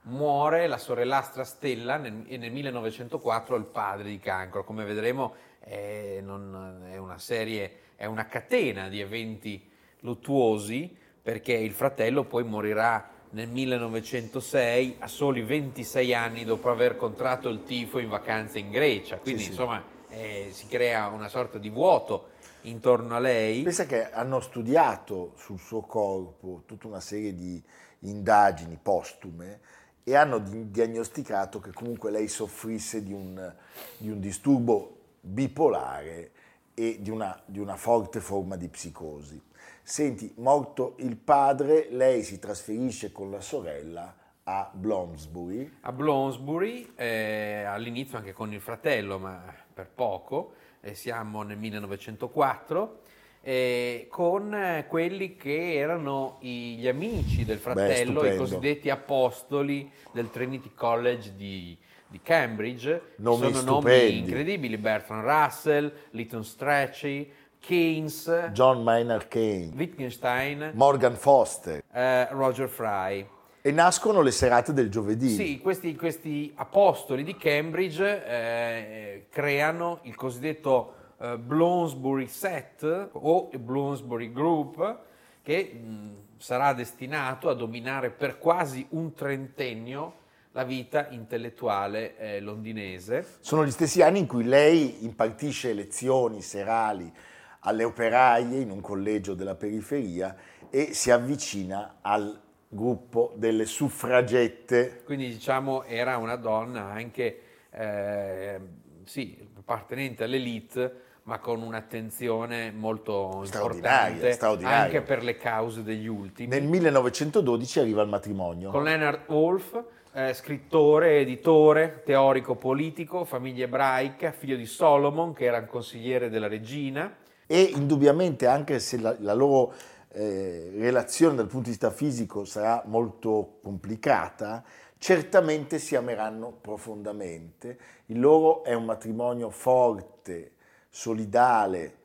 muore 0.08 0.68
la 0.68 0.78
sorellastra 0.78 1.44
Stella 1.44 1.98
nel- 1.98 2.26
e 2.28 2.38
nel 2.38 2.52
1904 2.52 3.56
il 3.56 3.66
padre 3.66 4.10
di 4.10 4.20
cancro. 4.20 4.64
Come 4.64 4.84
vedremo 4.84 5.36
è, 5.60 6.20
non- 6.22 6.88
è 6.90 6.98
una 6.98 7.18
serie, 7.18 7.80
è 7.96 8.06
una 8.06 8.26
catena 8.26 8.90
di 8.90 9.00
eventi 9.00 9.70
luttuosi 10.02 10.96
perché 11.22 11.54
il 11.54 11.74
fratello 11.74 12.24
poi 12.24 12.44
morirà 12.44 13.10
nel 13.32 13.50
1906 13.50 14.96
a 15.00 15.08
soli 15.08 15.42
26 15.42 16.14
anni 16.14 16.46
dopo 16.46 16.70
aver 16.70 16.96
contratto 16.96 17.50
il 17.50 17.64
tifo 17.64 18.00
in 18.00 18.08
vacanza 18.08 18.58
in 18.58 18.70
Grecia. 18.72 19.18
Quindi 19.18 19.44
sì. 19.44 19.50
insomma 19.50 19.84
eh, 20.10 20.50
si 20.52 20.68
crea 20.68 21.08
una 21.08 21.28
sorta 21.28 21.58
di 21.58 21.70
vuoto 21.70 22.30
intorno 22.62 23.16
a 23.16 23.20
lei. 23.20 23.64
Pensa 23.64 23.86
che 23.86 24.10
hanno 24.10 24.40
studiato 24.40 25.34
sul 25.36 25.60
suo 25.60 25.82
corpo 25.82 26.64
tutta 26.66 26.88
una 26.88 27.02
serie 27.02 27.34
di 27.34 27.62
indagini 28.02 28.78
postume 28.82 29.60
e 30.08 30.16
hanno 30.16 30.40
di- 30.40 30.72
diagnosticato 30.72 31.60
che 31.60 31.74
comunque 31.74 32.12
lei 32.12 32.30
soffrisse 32.30 33.04
di 33.04 33.12
un, 33.12 33.54
di 33.98 34.10
un 34.10 34.22
disturbo 34.22 35.00
bipolare 35.20 36.32
e 36.74 37.00
di 37.02 37.10
una, 37.10 37.38
di 37.46 37.60
una 37.60 37.76
forte 37.76 38.22
forma 38.22 38.56
di 38.56 38.70
psicosi. 38.70 39.42
Senti, 39.84 40.32
morto 40.38 40.96
il 41.00 41.18
padre, 41.18 41.90
lei 41.92 42.24
si 42.24 42.40
trasferisce 42.40 43.12
con 43.12 43.30
la 43.30 43.42
sorella 43.42 44.16
a 44.44 44.72
Bloomsbury 44.74 45.80
a 45.82 45.92
Bloomsbury, 45.92 46.94
eh, 46.96 47.64
all'inizio 47.68 48.18
anche 48.18 48.32
con 48.32 48.54
il 48.54 48.62
fratello, 48.62 49.20
ma 49.20 49.44
per 49.74 49.90
poco, 49.94 50.54
eh, 50.80 50.96
siamo 50.96 51.42
nel 51.42 51.58
1904, 51.58 53.02
eh, 53.42 54.08
con 54.10 54.54
eh, 54.54 54.86
quelli 54.88 55.36
che 55.36 55.76
erano 55.76 56.38
i- 56.42 56.76
gli 56.78 56.88
amici 56.88 57.46
del 57.46 57.58
fratello, 57.60 58.12
i 58.12 58.14
stupendo. 58.14 58.38
cosiddetti 58.38 58.90
apostoli 58.90 59.90
del 60.12 60.30
Trinity 60.30 60.72
College 60.76 61.34
di, 61.36 61.78
di 62.08 62.20
Cambridge. 62.22 63.14
Nomi 63.18 63.52
Sono 63.54 63.62
nomi 63.62 63.82
stupendi. 63.82 64.18
incredibili, 64.20 64.78
Bertrand 64.78 65.24
Russell, 65.26 65.92
Lytton 66.12 66.44
Strachey, 66.44 67.32
Keynes, 67.60 68.50
John 68.54 68.84
Maynard 68.84 69.28
Keynes, 69.28 69.74
Wittgenstein, 69.76 70.72
Morgan 70.76 71.16
Foster 71.16 71.84
eh, 71.92 72.28
Roger 72.32 72.70
Fry. 72.70 73.28
e 73.62 73.72
nascono 73.72 74.22
le 74.22 74.32
serate 74.32 74.72
del 74.74 74.90
giovedì. 74.90 75.30
Sì, 75.30 75.60
questi, 75.60 75.96
questi 75.96 76.52
apostoli 76.56 77.24
di 77.24 77.36
Cambridge 77.36 78.26
eh, 78.26 79.26
creano 79.30 80.00
il 80.04 80.16
cosiddetto 80.16 80.94
eh, 81.20 81.38
Bloomsbury 81.38 82.28
Set 82.28 83.10
o 83.12 83.50
Bloomsbury 83.58 84.32
Group 84.32 85.00
che 85.42 85.72
mh, 85.74 86.16
sarà 86.38 86.74
destinato 86.74 87.50
a 87.50 87.54
dominare 87.54 88.10
per 88.10 88.38
quasi 88.38 88.86
un 88.90 89.14
trentennio 89.14 90.26
la 90.52 90.64
vita 90.64 91.08
intellettuale 91.10 92.18
eh, 92.18 92.40
londinese. 92.40 93.26
Sono 93.40 93.64
gli 93.66 93.72
stessi 93.72 94.02
anni 94.02 94.20
in 94.20 94.28
cui 94.28 94.44
lei 94.44 95.06
impartisce 95.06 95.74
lezioni 95.74 96.42
serali 96.42 97.12
alle 97.60 97.84
operaie 97.84 98.60
in 98.60 98.72
un 98.72 98.82
collegio 98.82 99.34
della 99.36 99.56
periferia 99.56 100.36
e 100.70 100.94
si 100.94 101.12
avvicina 101.12 101.98
al 102.02 102.42
gruppo 102.68 103.34
delle 103.36 103.66
suffragette. 103.66 105.04
Quindi 105.06 105.28
diciamo 105.28 105.84
era 105.84 106.18
una 106.18 106.36
donna 106.36 106.86
anche 106.86 107.42
eh, 107.70 108.60
sì, 109.04 109.48
appartenente 109.58 110.24
all'elite, 110.24 111.02
ma 111.28 111.40
con 111.40 111.62
un'attenzione 111.62 112.72
molto 112.72 113.44
straordinaria, 113.44 114.32
straordinaria, 114.32 114.84
anche 114.84 115.02
per 115.02 115.24
le 115.24 115.36
cause 115.36 115.84
degli 115.84 116.08
ultimi. 116.08 116.48
Nel 116.48 116.64
1912 116.64 117.80
arriva 117.82 118.02
il 118.02 118.08
matrimonio. 118.08 118.72
Con 118.72 118.84
Leonard 118.84 119.30
Wolf, 119.30 119.84
eh, 120.14 120.34
scrittore, 120.34 121.20
editore, 121.20 122.02
teorico 122.06 122.56
politico, 122.56 123.26
famiglia 123.26 123.66
ebraica, 123.66 124.32
figlio 124.32 124.56
di 124.56 124.66
Solomon, 124.66 125.34
che 125.34 125.44
era 125.44 125.58
un 125.58 125.68
consigliere 125.68 126.30
della 126.30 126.48
regina. 126.48 127.14
E 127.46 127.62
indubbiamente, 127.62 128.48
anche 128.48 128.80
se 128.80 128.98
la, 128.98 129.14
la 129.20 129.34
loro 129.34 129.74
eh, 130.14 130.72
relazione 130.78 131.36
dal 131.36 131.48
punto 131.48 131.66
di 131.66 131.72
vista 131.72 131.92
fisico 131.92 132.46
sarà 132.46 132.84
molto 132.86 133.60
complicata, 133.62 134.64
certamente 134.98 135.78
si 135.78 135.98
ameranno 135.98 136.54
profondamente. 136.54 137.78
Il 138.06 138.22
loro 138.22 138.64
è 138.64 138.74
un 138.74 138.86
matrimonio 138.86 139.50
forte, 139.50 140.54
solidale 140.98 141.96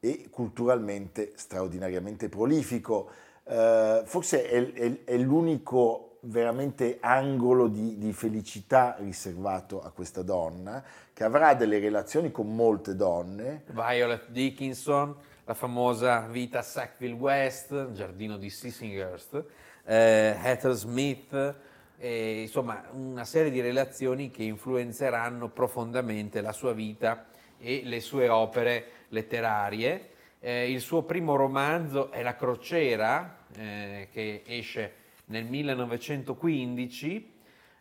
e 0.00 0.28
culturalmente 0.28 1.32
straordinariamente 1.36 2.28
prolifico. 2.28 3.08
Eh, 3.44 4.02
forse 4.04 4.48
è, 4.48 4.72
è, 4.72 5.04
è, 5.04 5.16
l'unico 5.18 6.18
veramente 6.22 6.98
angolo 7.00 7.68
di, 7.68 7.96
di, 7.96 8.12
felicità 8.12 8.96
riservato 8.98 9.80
a 9.80 9.90
questa 9.90 10.22
donna, 10.22 10.82
che 11.12 11.22
avrà 11.22 11.54
delle 11.54 11.78
relazioni 11.78 12.32
con 12.32 12.52
molte 12.52 12.96
donne. 12.96 13.62
Violet 13.68 14.28
Dickinson, 14.30 15.14
la 15.44 15.54
famosa 15.54 16.26
vita 16.26 16.60
Sackville 16.60 17.14
West, 17.14 17.92
giardino 17.92 18.36
di 18.36 18.50
Sissinghurst, 18.50 19.44
eh, 19.84 20.36
Heather 20.42 20.72
Smith, 20.72 21.54
eh, 21.98 22.42
insomma 22.42 22.82
una 22.92 23.24
serie 23.24 23.52
di 23.52 23.60
relazioni 23.60 24.30
che 24.30 24.42
influenzeranno 24.42 25.48
profondamente 25.50 26.40
la 26.40 26.52
sua 26.52 26.72
vita 26.72 27.26
e 27.60 27.82
le 27.84 28.00
sue 28.00 28.28
opere 28.28 28.84
letterarie. 29.08 30.08
Eh, 30.40 30.70
il 30.70 30.80
suo 30.80 31.02
primo 31.02 31.36
romanzo 31.36 32.10
è 32.10 32.22
La 32.22 32.34
crociera, 32.34 33.44
eh, 33.56 34.08
che 34.10 34.42
esce 34.46 34.94
nel 35.26 35.44
1915, 35.44 37.32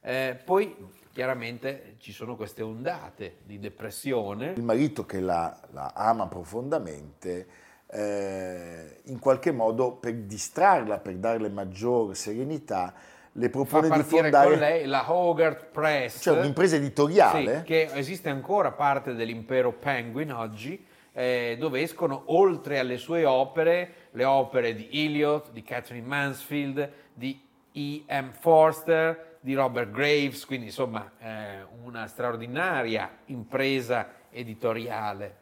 eh, 0.01 0.39
poi 0.43 0.75
chiaramente 1.11 1.95
ci 1.99 2.11
sono 2.11 2.35
queste 2.35 2.61
ondate 2.61 3.37
di 3.43 3.59
depressione. 3.59 4.53
Il 4.55 4.63
marito 4.63 5.05
che 5.05 5.19
la, 5.19 5.59
la 5.71 5.91
ama 5.95 6.27
profondamente, 6.27 7.47
eh, 7.87 8.99
in 9.05 9.19
qualche 9.19 9.51
modo 9.51 9.93
per 9.93 10.13
distrarla, 10.13 10.99
per 10.99 11.15
darle 11.15 11.49
maggior 11.49 12.15
serenità, 12.15 12.93
le 13.33 13.49
propone 13.49 13.89
di 13.89 14.03
fondare 14.03 14.49
con 14.49 14.59
lei 14.59 14.85
la 14.85 15.11
Hogarth 15.11 15.65
Press, 15.67 16.21
cioè 16.21 16.39
un'impresa 16.39 16.75
editoriale 16.75 17.59
sì, 17.59 17.63
che 17.63 17.89
esiste 17.93 18.29
ancora 18.29 18.71
parte 18.71 19.13
dell'impero 19.13 19.71
Penguin 19.71 20.33
oggi, 20.33 20.85
eh, 21.13 21.57
dove 21.59 21.81
escono 21.81 22.23
oltre 22.27 22.79
alle 22.79 22.97
sue 22.97 23.25
opere 23.25 23.93
le 24.11 24.23
opere 24.23 24.73
di 24.73 24.89
Eliot, 24.91 25.51
di 25.51 25.63
Catherine 25.63 26.05
Mansfield, 26.05 26.89
di 27.13 27.39
E.M. 27.71 28.31
Forster, 28.31 29.37
di 29.39 29.53
Robert 29.53 29.91
Graves, 29.91 30.45
quindi 30.45 30.67
insomma 30.67 31.11
eh, 31.19 31.65
una 31.83 32.07
straordinaria 32.07 33.09
impresa 33.25 34.13
editoriale. 34.31 35.37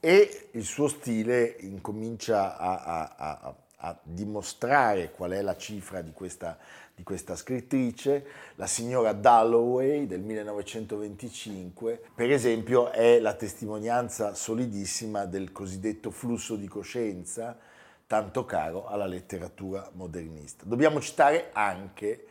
E 0.00 0.48
il 0.52 0.64
suo 0.64 0.88
stile 0.88 1.56
incomincia 1.60 2.56
a, 2.56 2.82
a, 2.82 3.14
a, 3.16 3.54
a 3.78 3.98
dimostrare 4.02 5.10
qual 5.10 5.32
è 5.32 5.42
la 5.42 5.56
cifra 5.56 6.00
di 6.02 6.12
questa 6.12 6.56
di 6.96 7.02
questa 7.02 7.36
scrittrice, 7.36 8.26
la 8.54 8.66
signora 8.66 9.12
Dalloway 9.12 10.06
del 10.06 10.22
1925, 10.22 12.00
per 12.14 12.32
esempio 12.32 12.90
è 12.90 13.20
la 13.20 13.34
testimonianza 13.34 14.32
solidissima 14.32 15.26
del 15.26 15.52
cosiddetto 15.52 16.10
flusso 16.10 16.56
di 16.56 16.66
coscienza, 16.66 17.58
tanto 18.06 18.46
caro 18.46 18.86
alla 18.86 19.04
letteratura 19.04 19.90
modernista. 19.92 20.64
Dobbiamo 20.64 20.98
citare 20.98 21.50
anche 21.52 22.26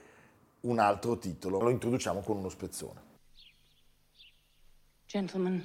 un 0.62 0.80
altro 0.80 1.20
titolo, 1.20 1.62
lo 1.62 1.70
introduciamo 1.70 2.22
con 2.22 2.38
uno 2.38 2.50
spezzone. 2.50 3.04
Gentlemen, 5.06 5.62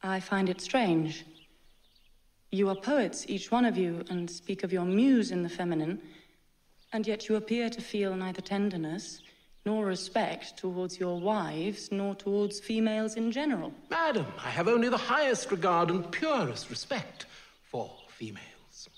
I 0.00 0.20
find 0.20 0.48
it 0.48 0.60
strange. 0.60 1.26
You 2.50 2.68
are 2.68 2.78
poets, 2.78 3.24
each 3.26 3.50
one 3.50 3.66
of 3.66 3.76
you, 3.76 4.04
and 4.10 4.30
speak 4.30 4.62
of 4.62 4.70
your 4.70 4.86
muse 4.86 5.32
in 5.34 5.42
the 5.42 5.48
feminine. 5.48 6.00
And 6.94 7.08
yet 7.08 7.28
you 7.28 7.34
appear 7.34 7.68
to 7.70 7.80
feel 7.80 8.14
neither 8.14 8.40
tenderness 8.40 9.20
nor 9.66 9.84
respect 9.84 10.56
towards 10.56 11.00
your 11.00 11.18
wives 11.18 11.90
nor 11.90 12.14
towards 12.14 12.60
females 12.60 13.16
in 13.16 13.32
general. 13.32 13.74
Madam, 13.90 14.26
I 14.38 14.48
have 14.48 14.68
only 14.68 14.88
the 14.88 14.96
highest 14.96 15.50
regard 15.50 15.90
and 15.90 16.08
purest 16.12 16.70
respect 16.70 17.26
for 17.64 17.90
females. 18.06 18.88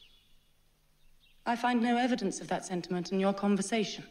I 1.47 1.57
find 1.57 1.81
no 1.81 1.97
evidence 1.97 2.43
of 2.43 2.49
that 2.49 2.67
sentiment 2.67 3.13
in 3.13 3.19
your 3.19 3.33
conversation. 3.33 4.05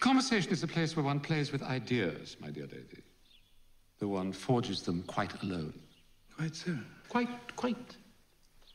Conversation 0.00 0.50
is 0.50 0.62
a 0.62 0.66
place 0.66 0.96
where 0.96 1.04
one 1.04 1.20
plays 1.20 1.52
with 1.52 1.62
ideas, 1.62 2.38
my 2.40 2.48
dear 2.48 2.68
lady. 2.72 3.02
Though 3.98 4.08
one 4.08 4.32
forges 4.32 4.80
them 4.80 5.02
quite 5.02 5.42
alone. 5.42 5.74
Quite 6.38 6.56
so. 6.56 6.74
Quite, 7.10 7.54
quite. 7.54 7.96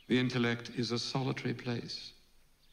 The 0.07 0.19
intellect 0.19 0.69
is 0.77 0.91
a 0.91 0.99
solitary 0.99 1.55
place 1.55 2.12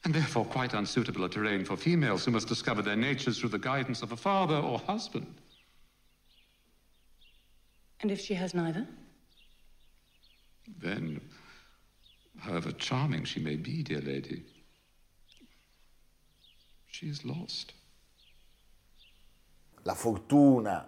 and 0.03 0.13
therefore 0.13 0.45
quite 0.45 0.73
unsuitable 0.73 1.23
a 1.25 1.29
terrain 1.29 1.63
for 1.63 1.77
females 1.77 2.25
who 2.25 2.31
must 2.31 2.47
discover 2.47 2.81
their 2.81 2.95
natures 2.95 3.39
through 3.39 3.49
the 3.49 3.59
guidance 3.59 4.01
of 4.01 4.11
a 4.11 4.17
father 4.17 4.55
or 4.55 4.79
husband. 4.79 5.33
And 8.01 8.09
if 8.09 8.19
she 8.19 8.33
has 8.33 8.53
neither? 8.53 8.87
Then, 10.79 11.21
however 12.39 12.71
charming 12.71 13.25
she 13.25 13.39
may 13.39 13.55
be, 13.55 13.83
dear 13.83 14.01
lady, 14.01 14.43
she 16.87 17.07
is 17.07 17.23
lost. 17.23 17.73
La 19.83 19.93
fortuna 19.93 20.85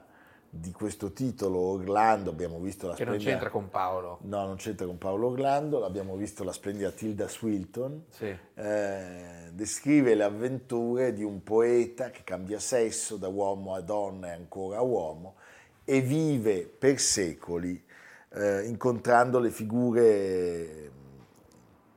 di 0.56 0.72
questo 0.72 1.12
titolo 1.14 1.58
Orlando, 1.58 2.30
abbiamo 2.30 2.60
visto 2.60 2.86
la 2.86 2.94
che 2.94 3.02
splendida... 3.02 3.32
non 3.32 3.40
c'entra 3.40 3.50
con 3.50 3.70
Paolo. 3.72 4.20
No, 4.22 4.46
non 4.46 4.56
c'entra 4.58 4.86
con 4.86 5.00
Paolo 5.00 5.30
Orlando, 5.30 5.84
abbiamo 5.84 6.16
visto 6.16 6.44
la 6.44 6.52
splendida 6.52 6.92
Tilda 6.92 7.28
Swilton, 7.28 8.04
sì. 8.10 8.38
eh, 8.54 9.50
descrive 9.52 10.14
le 10.14 10.24
avventure 10.24 11.12
di 11.12 11.24
un 11.24 11.42
poeta 11.42 12.12
che 12.12 12.22
cambia 12.24 12.60
sesso 12.60 13.18
da 13.18 13.30
uomo 13.30 13.74
a 13.74 13.82
donna 13.82 14.28
e 14.28 14.34
ancora 14.34 14.78
a 14.78 14.84
uomo 14.84 15.38
e 15.84 16.02
vive 16.02 16.68
per 16.68 17.00
secoli 17.00 17.84
eh, 18.30 18.62
incontrando 18.68 19.40
le 19.40 19.50
figure 19.50 20.92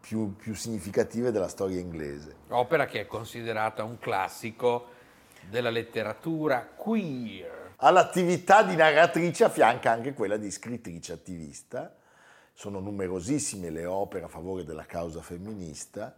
più, 0.00 0.34
più 0.34 0.54
significative 0.54 1.30
della 1.30 1.48
storia 1.48 1.78
inglese. 1.78 2.36
Opera 2.48 2.86
che 2.86 3.02
è 3.02 3.06
considerata 3.06 3.84
un 3.84 3.98
classico 3.98 4.94
della 5.50 5.70
letteratura 5.70 6.66
queer 6.74 7.55
All'attività 7.78 8.62
di 8.62 8.74
narratrice 8.74 9.44
affianca 9.44 9.90
anche 9.90 10.14
quella 10.14 10.38
di 10.38 10.50
scrittrice 10.50 11.12
attivista. 11.12 11.94
Sono 12.54 12.80
numerosissime 12.80 13.68
le 13.68 13.84
opere 13.84 14.24
a 14.24 14.28
favore 14.28 14.64
della 14.64 14.86
causa 14.86 15.20
femminista 15.20 16.14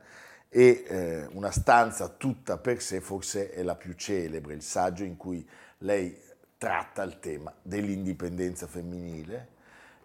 e 0.49 0.85
eh, 0.87 1.27
una 1.33 1.51
stanza 1.51 2.09
tutta 2.09 2.59
per 2.59 2.81
sé 2.81 3.01
forse 3.01 3.51
è 3.51 3.62
la 3.62 3.75
più 3.75 3.94
celebre, 3.94 4.55
il 4.55 4.62
saggio 4.62 5.03
in 5.03 5.16
cui 5.16 5.47
lei 5.79 6.16
tratta 6.57 7.03
il 7.03 7.18
tema 7.18 7.53
dell'indipendenza 7.61 8.68
femminile 8.68 9.57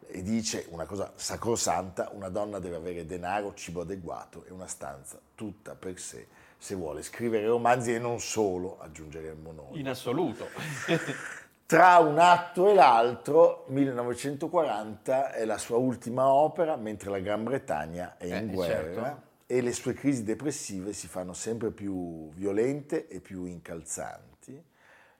e 0.07 0.23
dice 0.23 0.65
una 0.69 0.85
cosa 0.85 1.13
sacrosanta, 1.15 2.09
una 2.13 2.29
donna 2.29 2.57
deve 2.57 2.77
avere 2.77 3.05
denaro, 3.05 3.53
cibo 3.53 3.81
adeguato 3.81 4.43
e 4.47 4.51
una 4.51 4.67
stanza 4.67 5.19
tutta 5.35 5.75
per 5.75 5.99
sé 5.99 6.27
se 6.63 6.75
vuole 6.75 7.03
scrivere 7.03 7.45
romanzi 7.45 7.93
e 7.93 7.99
non 7.99 8.21
solo, 8.21 8.79
aggiungeremmo 8.79 9.51
noi. 9.51 9.79
In 9.81 9.89
assoluto. 9.89 10.47
Tra 11.73 11.97
un 11.97 12.19
atto 12.19 12.69
e 12.69 12.75
l'altro, 12.75 13.65
1940 13.69 15.31
è 15.31 15.43
la 15.43 15.57
sua 15.57 15.77
ultima 15.77 16.27
opera, 16.27 16.75
mentre 16.75 17.09
la 17.09 17.17
Gran 17.17 17.43
Bretagna 17.43 18.15
è 18.19 18.25
in 18.27 18.49
eh, 18.51 18.53
guerra 18.53 19.03
certo. 19.05 19.21
e 19.47 19.59
le 19.59 19.73
sue 19.73 19.93
crisi 19.93 20.23
depressive 20.23 20.93
si 20.93 21.07
fanno 21.07 21.33
sempre 21.33 21.71
più 21.71 22.29
violente 22.33 23.07
e 23.07 23.21
più 23.21 23.45
incalzanti. 23.45 24.63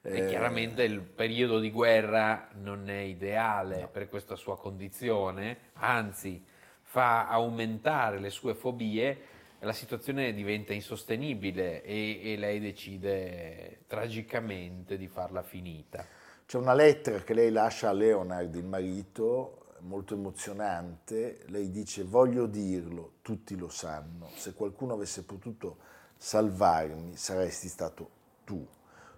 E 0.04 0.16
eh, 0.16 0.28
chiaramente 0.28 0.84
il 0.84 1.02
periodo 1.02 1.58
di 1.58 1.72
guerra 1.72 2.50
non 2.62 2.88
è 2.88 3.00
ideale 3.00 3.82
no. 3.82 3.88
per 3.88 4.08
questa 4.08 4.36
sua 4.36 4.56
condizione, 4.56 5.58
anzi 5.74 6.46
fa 6.84 7.30
aumentare 7.30 8.20
le 8.20 8.30
sue 8.30 8.54
fobie 8.54 9.32
la 9.64 9.74
situazione 9.74 10.34
diventa 10.34 10.74
insostenibile 10.74 11.84
e, 11.84 12.20
e 12.22 12.38
lei 12.38 12.60
decide 12.60 13.80
tragicamente 13.88 14.98
di 14.98 15.08
farla 15.08 15.42
finita. 15.42 16.06
C'è 16.46 16.58
una 16.58 16.74
lettera 16.74 17.20
che 17.20 17.34
lei 17.34 17.52
lascia 17.52 17.90
a 17.90 17.94
Leonard, 17.94 18.54
il 18.56 18.66
marito, 18.66 19.66
molto 19.80 20.14
emozionante. 20.14 21.40
Lei 21.48 21.72
dice, 21.72 22.04
voglio 22.04 22.46
dirlo, 22.46 23.14
tutti 23.22 23.56
lo 23.58 23.70
sanno, 23.70 24.30
se 24.36 24.54
qualcuno 24.54 24.94
avesse 24.94 25.24
potuto 25.24 25.78
salvarmi 26.18 27.18
saresti 27.18 27.68
stato 27.68 28.10
tu. 28.44 28.66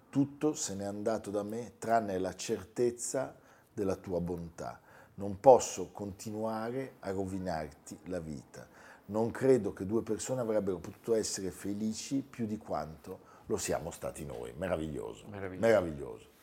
Tutto 0.08 0.54
se 0.54 0.74
n'è 0.74 0.84
andato 0.84 1.30
da 1.30 1.42
me 1.42 1.74
tranne 1.78 2.18
la 2.18 2.34
certezza 2.34 3.36
della 3.72 3.96
tua 3.96 4.20
bontà. 4.20 4.80
Non 5.14 5.38
posso 5.40 5.90
continuare 5.92 6.94
a 7.00 7.10
rovinarti 7.10 7.98
la 8.04 8.20
vita. 8.20 8.66
Non 9.06 9.30
credo 9.30 9.72
che 9.72 9.86
due 9.86 10.02
persone 10.02 10.40
avrebbero 10.40 10.78
potuto 10.78 11.14
essere 11.14 11.50
felici 11.50 12.22
più 12.28 12.46
di 12.46 12.58
quanto 12.58 13.20
lo 13.46 13.56
siamo 13.56 13.90
stati 13.90 14.24
noi. 14.24 14.52
Meraviglioso. 14.56 15.26
Meraviglioso. 15.28 15.66
Meraviglioso. 15.66 16.34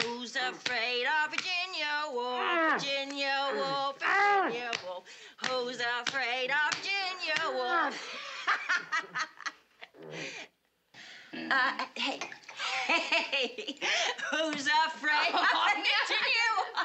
Who's 0.00 0.36
afraid 0.36 1.06
of 1.06 1.30
Virginia 1.30 2.12
Woolf? 2.12 2.72
Virginia 2.72 3.48
Woolf, 3.54 3.96
Virginia 3.98 4.70
Woolf. 4.84 5.04
Who's 5.48 5.80
afraid 6.00 6.50
of 6.50 6.74
Virginia 6.76 7.40
Woolf? 7.54 7.94
uh, 11.50 11.84
hey, 11.94 12.20
hey, 12.86 13.78
who's 14.30 14.66
afraid 14.66 15.32
of 15.32 15.46
Virginia 15.72 16.48
Woolf? 16.56 16.78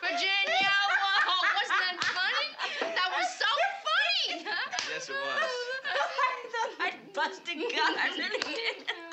Virginia, 0.00 0.72
whoa, 0.88 1.40
wasn't 1.52 1.80
that 1.84 1.98
funny? 2.00 2.48
That 2.80 3.10
was 3.12 3.28
so 3.36 3.50
funny. 3.84 4.46
Yes, 4.90 5.08
it 5.08 5.12
was. 5.12 5.50
I 5.84 6.48
thought 6.52 6.72
I'd 6.80 7.12
bust 7.12 7.42
a 7.48 7.54
gun. 7.54 7.94
I 7.98 8.08
really 8.16 8.40
did. 8.40 9.03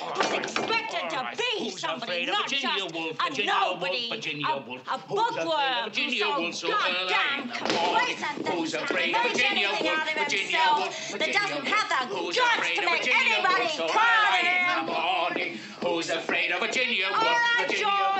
He's 0.00 0.32
expected 0.32 1.10
to 1.10 1.28
be 1.36 1.44
Who's 1.70 1.80
somebody, 1.80 2.12
afraid 2.24 2.28
of 2.28 2.34
not 2.34 2.44
Virginia 2.48 2.70
just 2.78 2.94
Woolf? 2.94 3.16
a 3.20 3.28
Virginia 3.28 3.52
nobody, 3.52 3.98
Woolf, 4.00 4.10
Virginia 4.16 4.46
a, 4.48 4.60
Woolf. 4.60 4.80
a 4.88 4.98
Who's 4.98 5.20
afraid 5.20 5.20
of 5.20 5.36
bookworm 5.36 5.84
Virginia 5.84 6.24
who's 6.24 6.38
Woolf, 6.40 6.54
so 6.54 6.66
so 6.66 6.72
goddamn 6.72 7.40
early? 7.40 7.52
complacent 7.52 8.48
Who's 8.48 8.72
that 8.72 8.82
afraid 8.84 9.14
of 9.14 9.22
makes 9.22 9.36
Virginia 9.36 9.66
anything 9.68 9.86
Woolf? 9.86 9.98
out 10.00 10.08
of 10.08 10.14
Virginia 10.24 10.56
himself 10.56 10.78
Woolf, 10.80 10.96
that 10.96 11.18
Virginia 11.20 11.40
doesn't 11.40 11.64
Woolf. 11.64 11.68
have 11.68 11.88
the 11.90 12.16
Who's 12.16 12.36
guts 12.36 12.56
afraid 12.56 12.74
to 12.74 12.80
of 12.80 12.90
make 12.90 12.98
Virginia 13.04 13.34
anybody 13.36 13.60
Woolf, 13.60 13.76
so 13.76 13.86
proud 13.88 14.24
of 14.24 14.40
early 14.40 14.48
in 14.48 14.56
him. 14.56 14.86
the 14.86 14.92
morning? 14.92 15.52
Who's 15.84 16.08
afraid 16.10 16.48
of 16.52 16.60
Virginia 16.60 17.06
Woolf? 17.10 17.20
All 17.20 17.28
right, 17.28 17.66
Virginia 17.68 17.84
George. 17.84 18.00
Woolf, 18.00 18.14
Virginia- 18.16 18.19